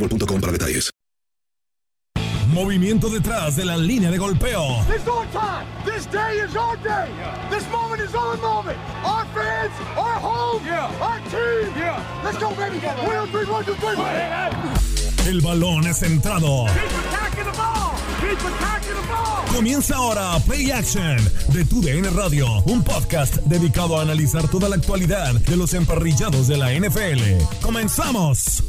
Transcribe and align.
boostmobile.com 0.00 0.40
para 0.40 0.52
detalles. 0.52 0.90
Movimiento 2.52 3.08
detrás 3.08 3.54
de 3.54 3.64
la 3.64 3.76
línea 3.76 4.10
de 4.10 4.18
golpeo. 4.18 4.82
It's 4.92 5.06
our 5.06 5.24
time. 5.30 5.66
This 5.84 6.06
day 6.10 6.40
is 6.44 6.56
our 6.56 6.76
day. 6.78 7.08
This 7.48 7.64
moment 7.70 8.02
is 8.02 8.12
our 8.12 8.36
moment. 8.38 8.76
Our 9.04 9.24
fans, 9.26 9.72
our 9.96 10.18
home, 10.18 10.60
our 11.00 11.20
team. 11.30 11.72
Let's 12.24 12.38
go, 12.38 12.50
baby. 12.56 12.78
One, 13.06 13.26
two, 13.26 13.44
three, 13.44 13.46
one, 13.46 13.64
two, 13.64 13.74
three. 13.74 15.28
El 15.28 15.40
balón 15.42 15.86
es 15.86 15.98
centrado. 15.98 16.66
Keep 16.66 16.90
attacking 16.90 17.44
the 17.44 17.56
ball. 17.56 17.94
Keep 18.20 18.40
attacking 18.40 18.94
the 18.94 19.06
ball. 19.08 19.54
Comienza 19.54 19.94
ahora 19.96 20.36
Play 20.44 20.72
Action 20.72 21.18
de 21.52 21.64
Tu 21.64 21.80
DN 21.80 22.10
Radio, 22.10 22.48
un 22.64 22.82
podcast 22.82 23.36
dedicado 23.44 23.96
a 23.98 24.02
analizar 24.02 24.48
toda 24.48 24.68
la 24.68 24.74
actualidad 24.74 25.34
de 25.34 25.56
los 25.56 25.72
emparrillados 25.74 26.48
de 26.48 26.56
la 26.56 26.72
NFL. 26.72 27.44
¡Comenzamos! 27.62 28.64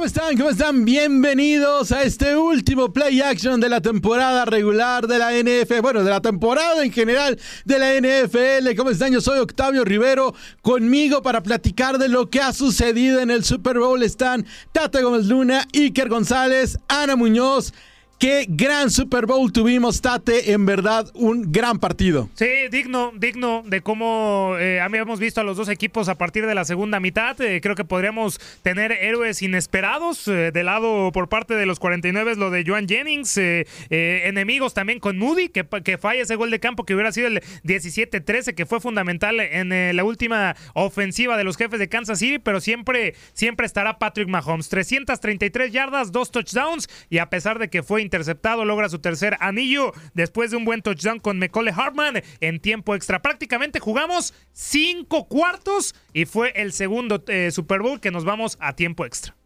¿Cómo 0.00 0.06
están? 0.06 0.34
¿Cómo 0.38 0.48
están? 0.48 0.84
Bienvenidos 0.86 1.92
a 1.92 2.04
este 2.04 2.34
último 2.34 2.90
play 2.90 3.20
action 3.20 3.60
de 3.60 3.68
la 3.68 3.82
temporada 3.82 4.46
regular 4.46 5.06
de 5.06 5.18
la 5.18 5.30
NFL. 5.32 5.82
Bueno, 5.82 6.02
de 6.02 6.08
la 6.08 6.22
temporada 6.22 6.82
en 6.82 6.90
general 6.90 7.38
de 7.66 7.78
la 7.78 7.92
NFL. 8.00 8.74
¿Cómo 8.78 8.88
están? 8.88 9.12
Yo 9.12 9.20
soy 9.20 9.40
Octavio 9.40 9.84
Rivero. 9.84 10.34
Conmigo 10.62 11.20
para 11.20 11.42
platicar 11.42 11.98
de 11.98 12.08
lo 12.08 12.30
que 12.30 12.40
ha 12.40 12.54
sucedido 12.54 13.20
en 13.20 13.30
el 13.30 13.44
Super 13.44 13.78
Bowl 13.78 14.02
están 14.02 14.46
Tata 14.72 15.02
Gómez 15.02 15.26
Luna, 15.26 15.68
Iker 15.74 16.08
González, 16.08 16.78
Ana 16.88 17.14
Muñoz. 17.14 17.74
Qué 18.20 18.44
gran 18.46 18.90
Super 18.90 19.24
Bowl 19.24 19.50
tuvimos, 19.50 20.02
Tate. 20.02 20.52
En 20.52 20.66
verdad, 20.66 21.10
un 21.14 21.50
gran 21.50 21.78
partido. 21.78 22.28
Sí, 22.34 22.50
digno, 22.70 23.12
digno 23.16 23.62
de 23.64 23.80
cómo 23.80 24.56
eh, 24.60 24.78
habíamos 24.78 25.18
visto 25.18 25.40
a 25.40 25.44
los 25.44 25.56
dos 25.56 25.70
equipos 25.70 26.10
a 26.10 26.18
partir 26.18 26.44
de 26.44 26.54
la 26.54 26.66
segunda 26.66 27.00
mitad. 27.00 27.40
Eh, 27.40 27.62
creo 27.62 27.74
que 27.74 27.86
podríamos 27.86 28.38
tener 28.60 28.92
héroes 28.92 29.40
inesperados. 29.40 30.28
Eh, 30.28 30.50
de 30.52 30.64
lado 30.64 31.12
por 31.12 31.30
parte 31.30 31.54
de 31.54 31.64
los 31.64 31.78
49, 31.78 32.36
lo 32.36 32.50
de 32.50 32.62
Joan 32.66 32.86
Jennings. 32.86 33.38
eh, 33.38 33.64
enemigos 33.88 34.74
también 34.74 35.00
con 35.00 35.16
Moody, 35.16 35.48
que, 35.48 35.64
que 35.82 35.96
falla 35.96 36.20
ese 36.20 36.36
gol 36.36 36.50
de 36.50 36.60
campo 36.60 36.84
que 36.84 36.92
hubiera 36.92 37.12
sido 37.12 37.28
el 37.28 37.40
17-13, 37.64 38.54
que 38.54 38.66
fue 38.66 38.80
fundamental 38.80 39.40
en 39.40 39.96
la 39.96 40.04
última 40.04 40.56
ofensiva 40.74 41.38
de 41.38 41.44
los 41.44 41.56
jefes 41.56 41.78
de 41.78 41.88
Kansas 41.88 42.18
City. 42.18 42.38
Pero 42.38 42.60
siempre, 42.60 43.14
siempre 43.32 43.64
estará 43.64 43.98
Patrick 43.98 44.28
Mahomes. 44.28 44.68
333 44.68 45.72
yardas, 45.72 46.12
dos 46.12 46.30
touchdowns. 46.30 46.86
Y 47.08 47.16
a 47.16 47.30
pesar 47.30 47.58
de 47.58 47.70
que 47.70 47.82
fue 47.82 48.09
interceptado, 48.10 48.64
logra 48.64 48.88
su 48.88 48.98
tercer 48.98 49.36
anillo 49.38 49.92
después 50.14 50.50
de 50.50 50.56
un 50.56 50.64
buen 50.64 50.82
touchdown 50.82 51.20
con 51.20 51.38
Mecole 51.38 51.70
Hartman 51.70 52.22
en 52.40 52.58
tiempo 52.58 52.96
extra. 52.96 53.22
Prácticamente 53.22 53.78
jugamos 53.78 54.34
cinco 54.52 55.28
cuartos 55.28 55.94
y 56.12 56.24
fue 56.24 56.52
el 56.56 56.72
segundo 56.72 57.22
eh, 57.28 57.52
Super 57.52 57.82
Bowl 57.82 58.00
que 58.00 58.10
nos 58.10 58.24
vamos 58.24 58.56
a 58.60 58.74
tiempo 58.74 59.06
extra. 59.06 59.36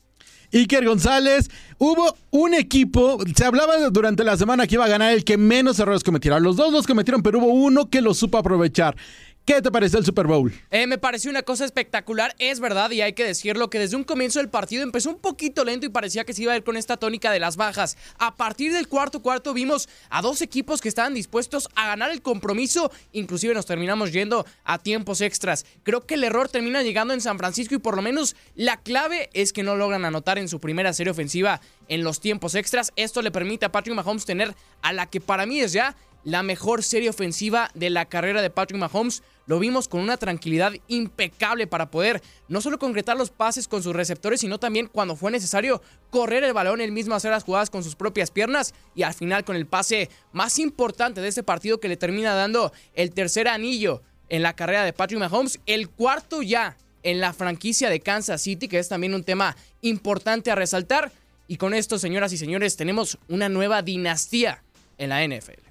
Iker 0.52 0.86
González, 0.86 1.50
hubo 1.78 2.16
un 2.30 2.54
equipo, 2.54 3.18
se 3.36 3.44
hablaba 3.44 3.90
durante 3.90 4.24
la 4.24 4.36
semana 4.36 4.66
que 4.66 4.76
iba 4.76 4.84
a 4.84 4.88
ganar 4.88 5.12
el 5.12 5.24
que 5.24 5.36
menos 5.36 5.78
errores 5.78 6.04
cometiera. 6.04 6.38
Los 6.38 6.56
dos 6.56 6.72
los 6.72 6.86
cometieron, 6.86 7.22
pero 7.22 7.40
hubo 7.40 7.48
uno 7.48 7.90
que 7.90 8.00
lo 8.00 8.14
supo 8.14 8.38
aprovechar. 8.38 8.96
¿Qué 9.44 9.60
te 9.60 9.70
pareció 9.70 9.98
el 9.98 10.06
Super 10.06 10.26
Bowl? 10.26 10.54
Eh, 10.70 10.86
me 10.86 10.96
pareció 10.96 11.30
una 11.30 11.42
cosa 11.42 11.66
espectacular, 11.66 12.34
es 12.38 12.60
verdad, 12.60 12.90
y 12.92 13.02
hay 13.02 13.12
que 13.12 13.24
decirlo 13.24 13.68
que 13.68 13.78
desde 13.78 13.94
un 13.94 14.02
comienzo 14.02 14.38
del 14.38 14.48
partido 14.48 14.82
empezó 14.82 15.10
un 15.10 15.18
poquito 15.18 15.66
lento 15.66 15.84
y 15.84 15.90
parecía 15.90 16.24
que 16.24 16.32
se 16.32 16.44
iba 16.44 16.54
a 16.54 16.56
ir 16.56 16.64
con 16.64 16.78
esta 16.78 16.96
tónica 16.96 17.30
de 17.30 17.40
las 17.40 17.58
bajas. 17.58 17.98
A 18.18 18.36
partir 18.36 18.72
del 18.72 18.88
cuarto 18.88 19.20
cuarto 19.20 19.52
vimos 19.52 19.86
a 20.08 20.22
dos 20.22 20.40
equipos 20.40 20.80
que 20.80 20.88
estaban 20.88 21.12
dispuestos 21.12 21.68
a 21.74 21.88
ganar 21.88 22.10
el 22.10 22.22
compromiso, 22.22 22.90
inclusive 23.12 23.52
nos 23.52 23.66
terminamos 23.66 24.12
yendo 24.12 24.46
a 24.64 24.78
tiempos 24.78 25.20
extras. 25.20 25.66
Creo 25.82 26.06
que 26.06 26.14
el 26.14 26.24
error 26.24 26.48
termina 26.48 26.82
llegando 26.82 27.12
en 27.12 27.20
San 27.20 27.36
Francisco 27.36 27.74
y 27.74 27.78
por 27.78 27.96
lo 27.96 28.00
menos 28.00 28.36
la 28.54 28.78
clave 28.78 29.28
es 29.34 29.52
que 29.52 29.62
no 29.62 29.76
logran 29.76 30.06
anotar 30.06 30.38
en 30.38 30.48
su 30.48 30.58
primera 30.58 30.94
serie 30.94 31.10
ofensiva 31.10 31.60
en 31.88 32.04
los 32.04 32.20
tiempos 32.20 32.54
extras. 32.54 32.92
Esto 32.96 33.22
le 33.22 33.30
permite 33.30 33.66
a 33.66 33.72
Patrick 33.72 33.94
Mahomes 33.94 34.24
tener 34.24 34.54
a 34.82 34.92
la 34.92 35.06
que 35.06 35.20
para 35.20 35.46
mí 35.46 35.60
es 35.60 35.72
ya 35.72 35.96
la 36.24 36.42
mejor 36.42 36.82
serie 36.82 37.10
ofensiva 37.10 37.70
de 37.74 37.90
la 37.90 38.06
carrera 38.06 38.42
de 38.42 38.50
Patrick 38.50 38.80
Mahomes. 38.80 39.22
Lo 39.46 39.58
vimos 39.58 39.88
con 39.88 40.00
una 40.00 40.16
tranquilidad 40.16 40.72
impecable 40.88 41.66
para 41.66 41.90
poder 41.90 42.22
no 42.48 42.62
solo 42.62 42.78
concretar 42.78 43.16
los 43.16 43.30
pases 43.30 43.68
con 43.68 43.82
sus 43.82 43.94
receptores, 43.94 44.40
sino 44.40 44.58
también 44.58 44.86
cuando 44.86 45.16
fue 45.16 45.30
necesario 45.30 45.82
correr 46.10 46.42
el 46.44 46.54
balón, 46.54 46.80
él 46.80 46.92
mismo 46.92 47.14
hacer 47.14 47.30
las 47.30 47.44
jugadas 47.44 47.68
con 47.68 47.84
sus 47.84 47.94
propias 47.94 48.30
piernas 48.30 48.74
y 48.94 49.02
al 49.02 49.12
final 49.12 49.44
con 49.44 49.56
el 49.56 49.66
pase 49.66 50.08
más 50.32 50.58
importante 50.58 51.20
de 51.20 51.28
este 51.28 51.42
partido 51.42 51.78
que 51.78 51.88
le 51.88 51.98
termina 51.98 52.34
dando 52.34 52.72
el 52.94 53.12
tercer 53.12 53.48
anillo 53.48 54.02
en 54.30 54.42
la 54.42 54.56
carrera 54.56 54.84
de 54.84 54.94
Patrick 54.94 55.20
Mahomes, 55.20 55.60
el 55.66 55.90
cuarto 55.90 56.40
ya 56.40 56.78
en 57.02 57.20
la 57.20 57.34
franquicia 57.34 57.90
de 57.90 58.00
Kansas 58.00 58.40
City, 58.40 58.66
que 58.66 58.78
es 58.78 58.88
también 58.88 59.14
un 59.14 59.24
tema 59.24 59.56
importante 59.82 60.50
a 60.50 60.54
resaltar. 60.54 61.12
Y 61.46 61.56
con 61.56 61.74
esto, 61.74 61.98
señoras 61.98 62.32
y 62.32 62.38
señores, 62.38 62.76
tenemos 62.76 63.18
una 63.28 63.48
nueva 63.48 63.82
dinastía 63.82 64.62
en 64.98 65.10
la 65.10 65.26
NFL. 65.26 65.64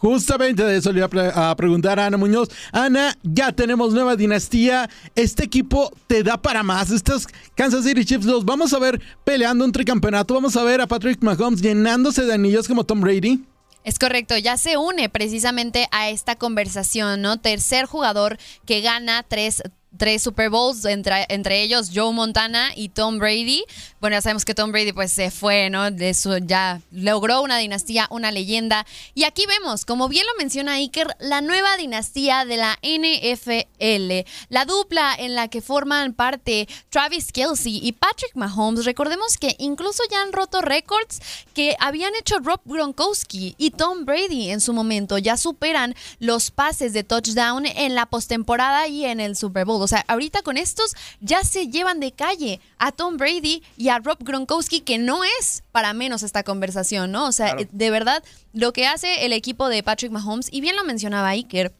Justamente 0.00 0.64
de 0.64 0.78
eso 0.78 0.92
le 0.92 1.00
iba 1.00 1.06
a, 1.06 1.10
pre 1.10 1.30
a, 1.34 1.54
preguntar 1.56 2.00
a 2.00 2.06
Ana 2.06 2.16
Muñoz. 2.16 2.48
Ana, 2.72 3.14
ya 3.22 3.52
tenemos 3.52 3.92
nueva 3.92 4.16
dinastía. 4.16 4.88
Este 5.14 5.44
equipo 5.44 5.92
te 6.06 6.22
da 6.22 6.40
para 6.40 6.62
más. 6.62 6.90
Estos 6.90 7.26
Kansas 7.54 7.84
City 7.84 8.06
Chiefs 8.06 8.24
los 8.24 8.46
vamos 8.46 8.72
a 8.72 8.78
ver 8.78 8.98
peleando 9.24 9.62
un 9.62 9.72
tricampeonato. 9.72 10.32
Vamos 10.32 10.56
a 10.56 10.64
ver 10.64 10.80
a 10.80 10.86
Patrick 10.86 11.22
Mahomes 11.22 11.60
llenándose 11.60 12.24
de 12.24 12.32
anillos 12.32 12.66
como 12.66 12.84
Tom 12.84 13.02
Brady. 13.02 13.44
Es 13.84 13.98
correcto, 13.98 14.36
ya 14.36 14.56
se 14.56 14.76
une 14.76 15.08
precisamente 15.08 15.86
a 15.90 16.10
esta 16.10 16.36
conversación, 16.36 17.22
¿no? 17.22 17.40
Tercer 17.40 17.86
jugador 17.86 18.38
que 18.66 18.82
gana 18.82 19.22
tres 19.22 19.62
tres 19.96 20.22
Super 20.22 20.50
Bowls, 20.50 20.84
entre, 20.84 21.26
entre 21.28 21.62
ellos 21.62 21.90
Joe 21.94 22.12
Montana 22.12 22.70
y 22.74 22.90
Tom 22.90 23.18
Brady. 23.18 23.64
Bueno, 24.00 24.16
ya 24.16 24.22
sabemos 24.22 24.44
que 24.44 24.54
Tom 24.54 24.72
Brady 24.72 24.92
pues 24.92 25.12
se 25.12 25.30
fue, 25.30 25.68
¿no? 25.70 25.90
De 25.90 26.14
su, 26.14 26.38
ya 26.38 26.80
logró 26.90 27.42
una 27.42 27.58
dinastía, 27.58 28.06
una 28.10 28.30
leyenda. 28.30 28.86
Y 29.14 29.24
aquí 29.24 29.44
vemos, 29.46 29.84
como 29.84 30.08
bien 30.08 30.24
lo 30.26 30.32
menciona 30.38 30.74
Iker, 30.74 31.08
la 31.18 31.40
nueva 31.40 31.76
dinastía 31.76 32.44
de 32.44 32.56
la 32.56 32.78
NFL. 32.82 34.28
La 34.48 34.64
dupla 34.64 35.14
en 35.18 35.34
la 35.34 35.48
que 35.48 35.60
forman 35.60 36.14
parte 36.14 36.68
Travis 36.88 37.32
Kelsey 37.32 37.80
y 37.82 37.92
Patrick 37.92 38.34
Mahomes. 38.34 38.84
Recordemos 38.84 39.38
que 39.38 39.56
incluso 39.58 40.02
ya 40.10 40.22
han 40.22 40.32
roto 40.32 40.60
récords 40.62 41.20
que 41.54 41.76
habían 41.80 42.14
hecho 42.14 42.38
Rob 42.38 42.60
Gronkowski 42.64 43.54
y 43.58 43.70
Tom 43.72 44.04
Brady 44.04 44.50
en 44.50 44.60
su 44.60 44.72
momento. 44.72 45.18
Ya 45.18 45.36
superan 45.36 45.94
los 46.18 46.50
pases 46.50 46.92
de 46.92 47.04
touchdown 47.04 47.66
en 47.66 47.94
la 47.94 48.06
postemporada 48.06 48.86
y 48.86 49.04
en 49.04 49.20
el 49.20 49.36
Super 49.36 49.64
Bowl. 49.64 49.79
O 49.84 49.88
sea, 49.88 50.04
ahorita 50.08 50.42
con 50.42 50.56
estos 50.56 50.94
ya 51.20 51.44
se 51.44 51.68
llevan 51.68 52.00
de 52.00 52.12
calle 52.12 52.60
a 52.78 52.92
Tom 52.92 53.16
Brady 53.16 53.62
y 53.76 53.88
a 53.88 53.98
Rob 53.98 54.18
Gronkowski, 54.20 54.80
que 54.80 54.98
no 54.98 55.22
es 55.24 55.62
para 55.72 55.92
menos 55.92 56.22
esta 56.22 56.42
conversación, 56.42 57.12
¿no? 57.12 57.26
O 57.26 57.32
sea, 57.32 57.56
de 57.70 57.90
verdad, 57.90 58.22
lo 58.52 58.72
que 58.72 58.86
hace 58.86 59.24
el 59.24 59.32
equipo 59.32 59.68
de 59.68 59.82
Patrick 59.82 60.12
Mahomes, 60.12 60.48
y 60.50 60.60
bien 60.60 60.76
lo 60.76 60.84
mencionaba 60.84 61.28
Iker, 61.30 61.72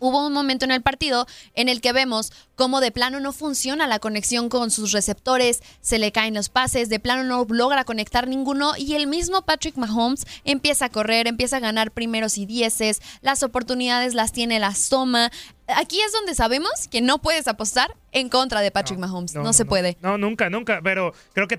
hubo 0.00 0.26
un 0.26 0.32
momento 0.32 0.64
en 0.64 0.72
el 0.72 0.82
partido 0.82 1.26
en 1.54 1.68
el 1.68 1.80
que 1.80 1.92
vemos 1.92 2.32
cómo 2.56 2.80
de 2.80 2.90
plano 2.90 3.20
no 3.20 3.32
funciona 3.32 3.86
la 3.86 4.00
conexión 4.00 4.48
con 4.48 4.70
sus 4.70 4.92
receptores, 4.92 5.62
se 5.80 5.98
le 5.98 6.12
caen 6.12 6.34
los 6.34 6.48
pases, 6.48 6.88
de 6.88 6.98
plano 6.98 7.24
no 7.24 7.46
logra 7.48 7.84
conectar 7.84 8.26
ninguno 8.26 8.72
y 8.76 8.94
el 8.94 9.06
mismo 9.06 9.42
Patrick 9.42 9.76
Mahomes 9.76 10.26
empieza 10.44 10.86
a 10.86 10.88
correr, 10.90 11.26
empieza 11.26 11.58
a 11.58 11.60
ganar 11.60 11.92
primeros 11.92 12.36
y 12.36 12.46
dieces, 12.46 13.00
las 13.22 13.42
oportunidades 13.42 14.14
las 14.14 14.32
tiene, 14.32 14.58
las 14.58 14.88
toma. 14.88 15.30
Aquí 15.68 16.00
es 16.00 16.12
donde 16.12 16.34
sabemos 16.34 16.88
que 16.90 17.00
no 17.00 17.18
puedes 17.18 17.46
apostar 17.48 17.96
en 18.12 18.28
contra 18.28 18.60
de 18.60 18.70
Patrick 18.70 18.98
Mahomes, 18.98 19.34
no, 19.34 19.52
se 19.52 19.64
puede. 19.64 19.96
No, 20.02 20.18
nunca, 20.18 20.50
nunca, 20.50 20.80
pero 20.82 21.14
creo 21.32 21.46
que 21.48 21.58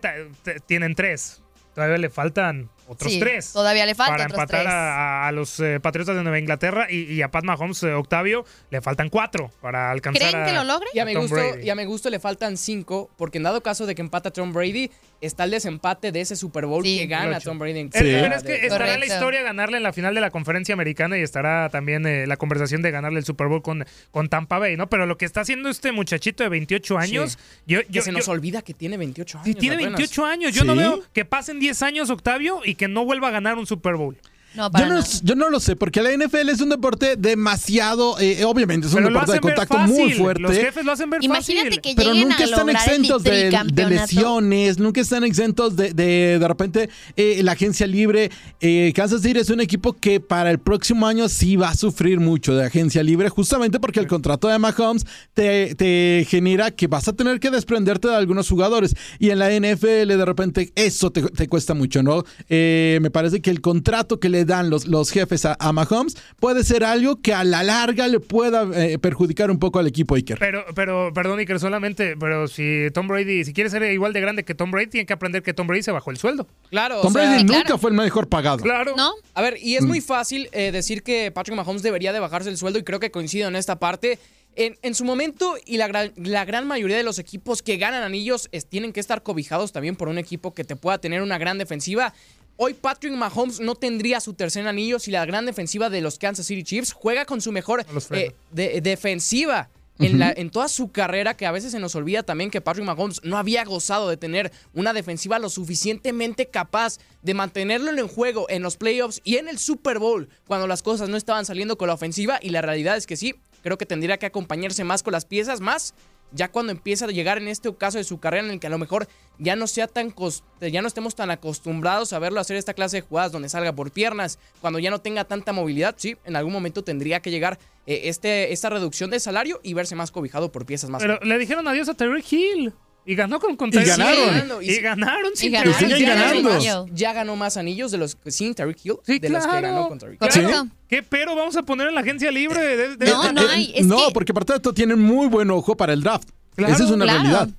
tienen 0.65 0.95
tres. 0.95 1.41
Todavía 1.73 1.97
le 1.97 2.09
faltan 2.09 2.69
otros 2.91 3.17
tres. 3.19 3.53
Todavía 3.53 3.85
le 3.85 3.95
falta 3.95 4.11
Para 4.11 4.23
empatar 4.25 4.67
A, 4.67 5.31
los 5.31 5.59
eh, 5.61 5.79
Patriotas 5.79 6.15
de 6.15 6.23
Nueva 6.23 6.39
Inglaterra 6.39 6.87
y, 6.89 7.21
a 7.21 7.31
Pat 7.31 7.45
Mahomes, 7.45 7.81
eh, 7.83 7.93
Octavio, 7.93 8.45
le 8.69 8.81
faltan 8.81 9.09
cuatro 9.09 9.49
para 9.61 9.91
alcanzar 9.91 10.29
¿Creen 10.29 10.45
que 10.45 10.53
lo 10.53 10.63
logre? 10.65 10.89
Y 10.93 10.99
a, 10.99 11.05
mi 11.05 11.15
gusto, 11.15 11.59
y 11.59 11.69
a 11.69 11.75
mi 11.75 11.85
gusto 11.85 12.09
le 12.09 12.19
faltan 12.19 12.57
cinco, 12.57 13.09
porque 13.15 13.37
en 13.37 13.43
dado 13.43 13.63
caso 13.63 13.85
de 13.85 13.95
que 13.95 14.01
empata 14.01 14.31
Tom 14.31 14.51
Brady, 14.51 14.91
está 15.21 15.43
el 15.43 15.51
desempate 15.51 16.11
de 16.11 16.21
ese 16.21 16.35
Super 16.35 16.65
Bowl 16.65 16.83
que 16.83 17.07
gana 17.07 17.39
Tom 17.39 17.59
Brady 17.59 17.79
en 17.79 17.89
Pero 17.89 18.35
es 18.35 18.43
que 18.43 18.65
estará 18.65 18.97
la 18.97 19.05
historia 19.05 19.41
ganarle 19.41 19.77
en 19.77 19.83
la 19.83 19.93
final 19.93 20.13
de 20.13 20.21
la 20.21 20.31
conferencia 20.31 20.73
americana 20.73 21.17
y 21.17 21.21
estará 21.21 21.69
también 21.69 22.05
eh, 22.05 22.27
la 22.27 22.37
conversación 22.37 22.81
de 22.81 22.91
ganarle 22.91 23.19
el 23.19 23.25
Super 23.25 23.47
Bowl 23.47 23.61
con, 23.61 23.85
con 24.11 24.29
Tampa 24.29 24.59
Bay, 24.59 24.75
¿no? 24.75 24.89
Pero 24.89 25.05
lo 25.05 25.17
que 25.17 25.25
está 25.25 25.41
haciendo 25.41 25.69
este 25.69 25.91
muchachito 25.91 26.43
de 26.43 26.49
28 26.49 26.97
años. 26.97 27.39
Yo, 27.65 27.79
que 27.85 28.01
se 28.01 28.11
nos 28.11 28.27
olvida 28.27 28.61
que 28.61 28.73
tiene 28.73 28.97
28 28.97 29.37
años. 29.39 29.47
Sí, 29.47 29.55
tiene 29.55 29.77
28 29.77 30.25
años. 30.25 30.53
Yo 30.53 30.63
no 30.63 30.75
veo 30.75 31.03
que 31.13 31.25
pasen 31.25 31.59
10 31.59 31.81
años, 31.83 32.09
Octavio, 32.09 32.61
y 32.65 32.75
que 32.75 32.87
no 32.87 33.05
vuelva 33.05 33.29
a 33.29 33.31
ganar 33.31 33.57
un 33.57 33.67
Super 33.67 33.95
Bowl. 33.95 34.17
No, 34.53 34.69
yo, 34.77 34.85
no, 34.87 35.01
yo, 35.23 35.35
no, 35.35 35.49
lo 35.49 35.59
sé, 35.59 35.75
porque 35.75 36.01
la 36.01 36.11
NFL 36.11 36.49
es 36.49 36.59
un 36.59 36.69
deporte 36.69 37.15
demasiado, 37.15 38.19
eh, 38.19 38.43
obviamente 38.43 38.87
es 38.87 38.93
un 38.93 39.03
deporte 39.03 39.33
de 39.33 39.39
contacto 39.39 39.77
muy 39.79 40.13
fuerte. 40.13 40.41
Los 40.41 40.51
jefes 40.57 40.83
lo 40.83 40.91
hacen 40.91 41.09
ver 41.09 41.23
Imagínate 41.23 41.79
que 41.79 41.93
pero 41.95 42.13
nunca 42.13 42.39
a 42.39 42.43
están 42.43 42.69
exentos 42.69 43.23
de, 43.23 43.49
de, 43.49 43.85
lesiones, 43.85 44.77
nunca 44.77 44.99
están 45.01 45.23
exentos 45.23 45.75
de 45.75 45.93
de, 45.93 46.37
de 46.39 46.47
repente 46.47 46.89
eh, 47.15 47.41
la 47.43 47.53
agencia 47.53 47.87
libre. 47.87 48.29
Eh, 48.59 48.91
Kansas 48.95 49.21
City 49.21 49.39
es 49.39 49.49
un 49.49 49.61
equipo 49.61 49.93
que 49.93 50.19
para 50.19 50.51
el 50.51 50.59
próximo 50.59 51.07
año 51.07 51.29
sí 51.29 51.55
va 51.55 51.69
a 51.69 51.75
sufrir 51.75 52.19
mucho 52.19 52.55
de 52.55 52.65
agencia 52.65 53.03
libre, 53.03 53.29
justamente 53.29 53.79
porque 53.79 53.99
el 53.99 54.07
contrato 54.07 54.47
de 54.47 54.59
Mahomes 54.59 55.05
te, 55.33 55.75
te 55.75 56.25
genera 56.29 56.71
que 56.71 56.87
vas 56.87 57.07
a 57.07 57.13
tener 57.13 57.39
que 57.39 57.49
desprenderte 57.49 58.07
de 58.07 58.15
algunos 58.15 58.49
jugadores. 58.49 58.95
Y 59.19 59.29
en 59.29 59.39
la 59.39 59.49
NFL 59.49 60.07
de 60.07 60.25
repente 60.25 60.71
eso 60.75 61.11
te, 61.11 61.21
te 61.23 61.47
cuesta 61.47 61.73
mucho, 61.73 62.03
¿no? 62.03 62.23
me 62.49 63.09
parece 63.11 63.41
que 63.41 63.49
el 63.49 63.61
contrato 63.61 64.19
que 64.19 64.29
le 64.29 64.40
dan 64.45 64.69
los, 64.69 64.87
los 64.87 65.11
jefes 65.11 65.45
a, 65.45 65.71
Mahomes 65.71 66.17
puede 66.39 66.63
ser 66.63 66.83
algo 66.83 67.21
que 67.21 67.33
a 67.33 67.43
la 67.43 67.63
larga 67.63 68.07
le 68.07 68.19
pueda 68.19 68.67
eh, 68.73 68.97
perjudicar 68.97 69.51
un 69.51 69.59
poco 69.59 69.79
al 69.79 69.87
equipo 69.87 70.15
Iker. 70.15 70.37
Pero, 70.39 70.65
pero, 70.75 71.11
perdón 71.13 71.39
Iker, 71.39 71.59
solamente, 71.59 72.15
pero 72.17 72.47
si 72.47 72.87
Tom 72.93 73.07
Brady, 73.07 73.45
si 73.45 73.53
quiere 73.53 73.69
ser 73.69 73.83
igual 73.91 74.13
de 74.13 74.21
grande 74.21 74.43
que 74.43 74.55
Tom 74.55 74.71
Brady, 74.71 74.87
tiene 74.87 75.05
que 75.05 75.13
aprender 75.13 75.43
que 75.43 75.53
Tom 75.53 75.67
Brady 75.67 75.83
se 75.83 75.91
bajó 75.91 76.11
el 76.11 76.17
sueldo. 76.17 76.47
Claro. 76.69 77.01
Tom 77.01 77.13
Brady 77.13 77.43
nunca 77.43 77.77
fue 77.77 77.89
el 77.89 77.95
mejor 77.95 78.27
pagado. 78.27 78.57
Claro. 78.57 78.95
¿No? 78.95 79.13
A 79.33 79.41
ver, 79.41 79.57
y 79.61 79.75
es 79.75 79.83
muy 79.83 80.01
fácil 80.01 80.49
eh, 80.51 80.71
decir 80.71 81.03
que 81.03 81.31
Patrick 81.31 81.55
Mahomes 81.55 81.83
debería 81.83 82.13
de 82.13 82.19
bajarse 82.19 82.49
el 82.49 82.57
sueldo 82.57 82.79
y 82.79 82.83
creo 82.83 82.99
que 82.99 83.11
coincido 83.11 83.47
en 83.47 83.55
esta 83.55 83.79
parte. 83.79 84.19
En, 84.57 84.77
en, 84.81 84.95
su 84.95 85.05
momento 85.05 85.55
y 85.65 85.77
la 85.77 85.87
gran, 85.87 86.11
la 86.17 86.43
gran 86.43 86.67
mayoría 86.67 86.97
de 86.97 87.03
los 87.03 87.19
equipos 87.19 87.61
que 87.61 87.77
ganan 87.77 88.03
anillos 88.03 88.49
tienen 88.67 88.91
que 88.91 88.99
estar 88.99 89.23
cobijados 89.23 89.71
también 89.71 89.95
por 89.95 90.09
un 90.09 90.17
equipo 90.17 90.53
que 90.53 90.65
te 90.65 90.75
pueda 90.75 90.97
tener 90.97 91.21
una 91.21 91.37
gran 91.37 91.57
defensiva. 91.57 92.13
Hoy 92.63 92.75
Patrick 92.75 93.13
Mahomes 93.13 93.59
no 93.59 93.73
tendría 93.73 94.19
su 94.19 94.35
tercer 94.35 94.67
anillo 94.67 94.99
si 94.99 95.09
la 95.09 95.25
gran 95.25 95.47
defensiva 95.47 95.89
de 95.89 95.99
los 95.99 96.19
Kansas 96.19 96.45
City 96.45 96.63
Chiefs 96.63 96.93
juega 96.93 97.25
con 97.25 97.41
su 97.41 97.51
mejor 97.51 97.83
eh, 98.11 98.35
defensiva. 98.53 99.71
En, 99.97 100.19
la, 100.19 100.31
en, 100.31 100.49
toda 100.51 100.67
su 100.67 100.91
carrera, 100.91 101.35
que 101.35 101.45
a 101.45 101.51
veces 101.51 101.71
se 101.71 101.79
nos 101.79 101.95
olvida 101.95 102.23
también 102.23 102.49
que 102.49 102.61
Patrick 102.61 102.85
Mahomes 102.85 103.21
no 103.23 103.37
había 103.37 103.63
gozado 103.65 104.09
de 104.09 104.17
tener 104.17 104.51
una 104.73 104.93
defensiva 104.93 105.37
lo 105.37 105.49
suficientemente 105.49 106.47
capaz 106.47 106.97
de 107.23 107.33
mantenerlo 107.33 107.91
en 107.91 108.07
juego 108.07 108.47
en 108.49 108.61
los 108.61 108.77
playoffs 108.77 109.21
y 109.23 109.37
en 109.37 109.47
el 109.47 109.57
Super 109.57 109.97
Bowl 109.97 110.29
cuando 110.47 110.67
las 110.67 110.83
cosas 110.83 111.09
no 111.09 111.17
estaban 111.17 111.45
saliendo 111.45 111.79
con 111.79 111.87
la 111.87 111.95
ofensiva. 111.95 112.39
Y 112.41 112.49
la 112.49 112.61
realidad 112.61 112.95
es 112.95 113.07
que 113.07 113.17
sí, 113.17 113.35
creo 113.63 113.79
que 113.79 113.87
tendría 113.87 114.17
que 114.17 114.27
acompañarse 114.27 114.83
más 114.83 115.01
con 115.01 115.13
las 115.13 115.25
piezas, 115.25 115.61
más 115.61 115.95
ya 116.31 116.51
cuando 116.51 116.71
empieza 116.71 117.05
a 117.05 117.09
llegar 117.09 117.37
en 117.37 117.47
este 117.47 117.73
caso 117.75 117.97
de 117.97 118.03
su 118.03 118.19
carrera 118.19 118.45
en 118.45 118.51
el 118.51 118.59
que 118.59 118.67
a 118.67 118.69
lo 118.69 118.77
mejor 118.77 119.07
ya 119.37 119.55
no 119.55 119.67
sea 119.67 119.87
tan 119.87 120.13
ya 120.59 120.81
no 120.81 120.87
estemos 120.87 121.15
tan 121.15 121.31
acostumbrados 121.31 122.13
a 122.13 122.19
verlo 122.19 122.39
hacer 122.39 122.57
esta 122.57 122.73
clase 122.73 122.97
de 122.97 123.01
jugadas 123.01 123.31
donde 123.31 123.49
salga 123.49 123.73
por 123.73 123.91
piernas, 123.91 124.39
cuando 124.61 124.79
ya 124.79 124.89
no 124.89 125.01
tenga 125.01 125.25
tanta 125.25 125.53
movilidad, 125.53 125.95
sí, 125.97 126.17
en 126.25 126.35
algún 126.35 126.53
momento 126.53 126.83
tendría 126.83 127.21
que 127.21 127.31
llegar 127.31 127.59
eh, 127.85 128.01
este, 128.05 128.53
esta 128.53 128.69
reducción 128.69 129.09
de 129.09 129.19
salario 129.19 129.59
y 129.63 129.73
verse 129.73 129.95
más 129.95 130.11
cobijado 130.11 130.51
por 130.51 130.65
piezas 130.65 130.89
más. 130.89 131.01
Pero 131.01 131.19
le 131.21 131.37
dijeron 131.37 131.67
adiós 131.67 131.89
a 131.89 131.93
Terry 131.93 132.23
Hill. 132.29 132.73
Y 133.05 133.15
ganó 133.15 133.39
con, 133.39 133.55
contra 133.55 133.81
y 133.81 133.85
ganaron. 133.85 134.63
Y, 134.63 134.75
ganaron 134.79 135.35
sin 135.35 135.51
ganando. 135.51 136.87
Ya 136.93 137.13
ganó 137.13 137.35
más 137.35 137.57
anillos 137.57 137.91
de 137.91 137.97
los 137.97 138.15
sin 138.27 138.53
Terry 138.53 138.75
Hill 138.83 138.97
de 139.19 139.29
los 139.29 139.45
que 139.45 139.61
ganó 139.61 139.87
con 139.87 139.97
Terry 139.97 140.17
Hill. 140.21 140.71
¿Qué 140.87 141.01
pero 141.01 141.35
vamos 141.35 141.55
a 141.55 141.63
poner 141.63 141.87
en 141.87 141.95
la 141.95 142.01
agencia 142.01 142.31
libre? 142.31 142.95
no, 142.97 143.31
no 143.31 143.41
hay. 143.49 143.73
no, 143.83 144.11
porque 144.13 144.31
aparte 144.31 144.53
de 144.53 144.57
esto 144.57 144.73
tienen 144.73 144.99
muy 144.99 145.27
buen 145.27 145.49
ojo 145.49 145.75
para 145.75 145.93
el 145.93 146.01
draft. 146.01 146.29
Esa 146.57 146.83
es 146.83 146.91
una 146.91 147.05
realidad. 147.05 147.49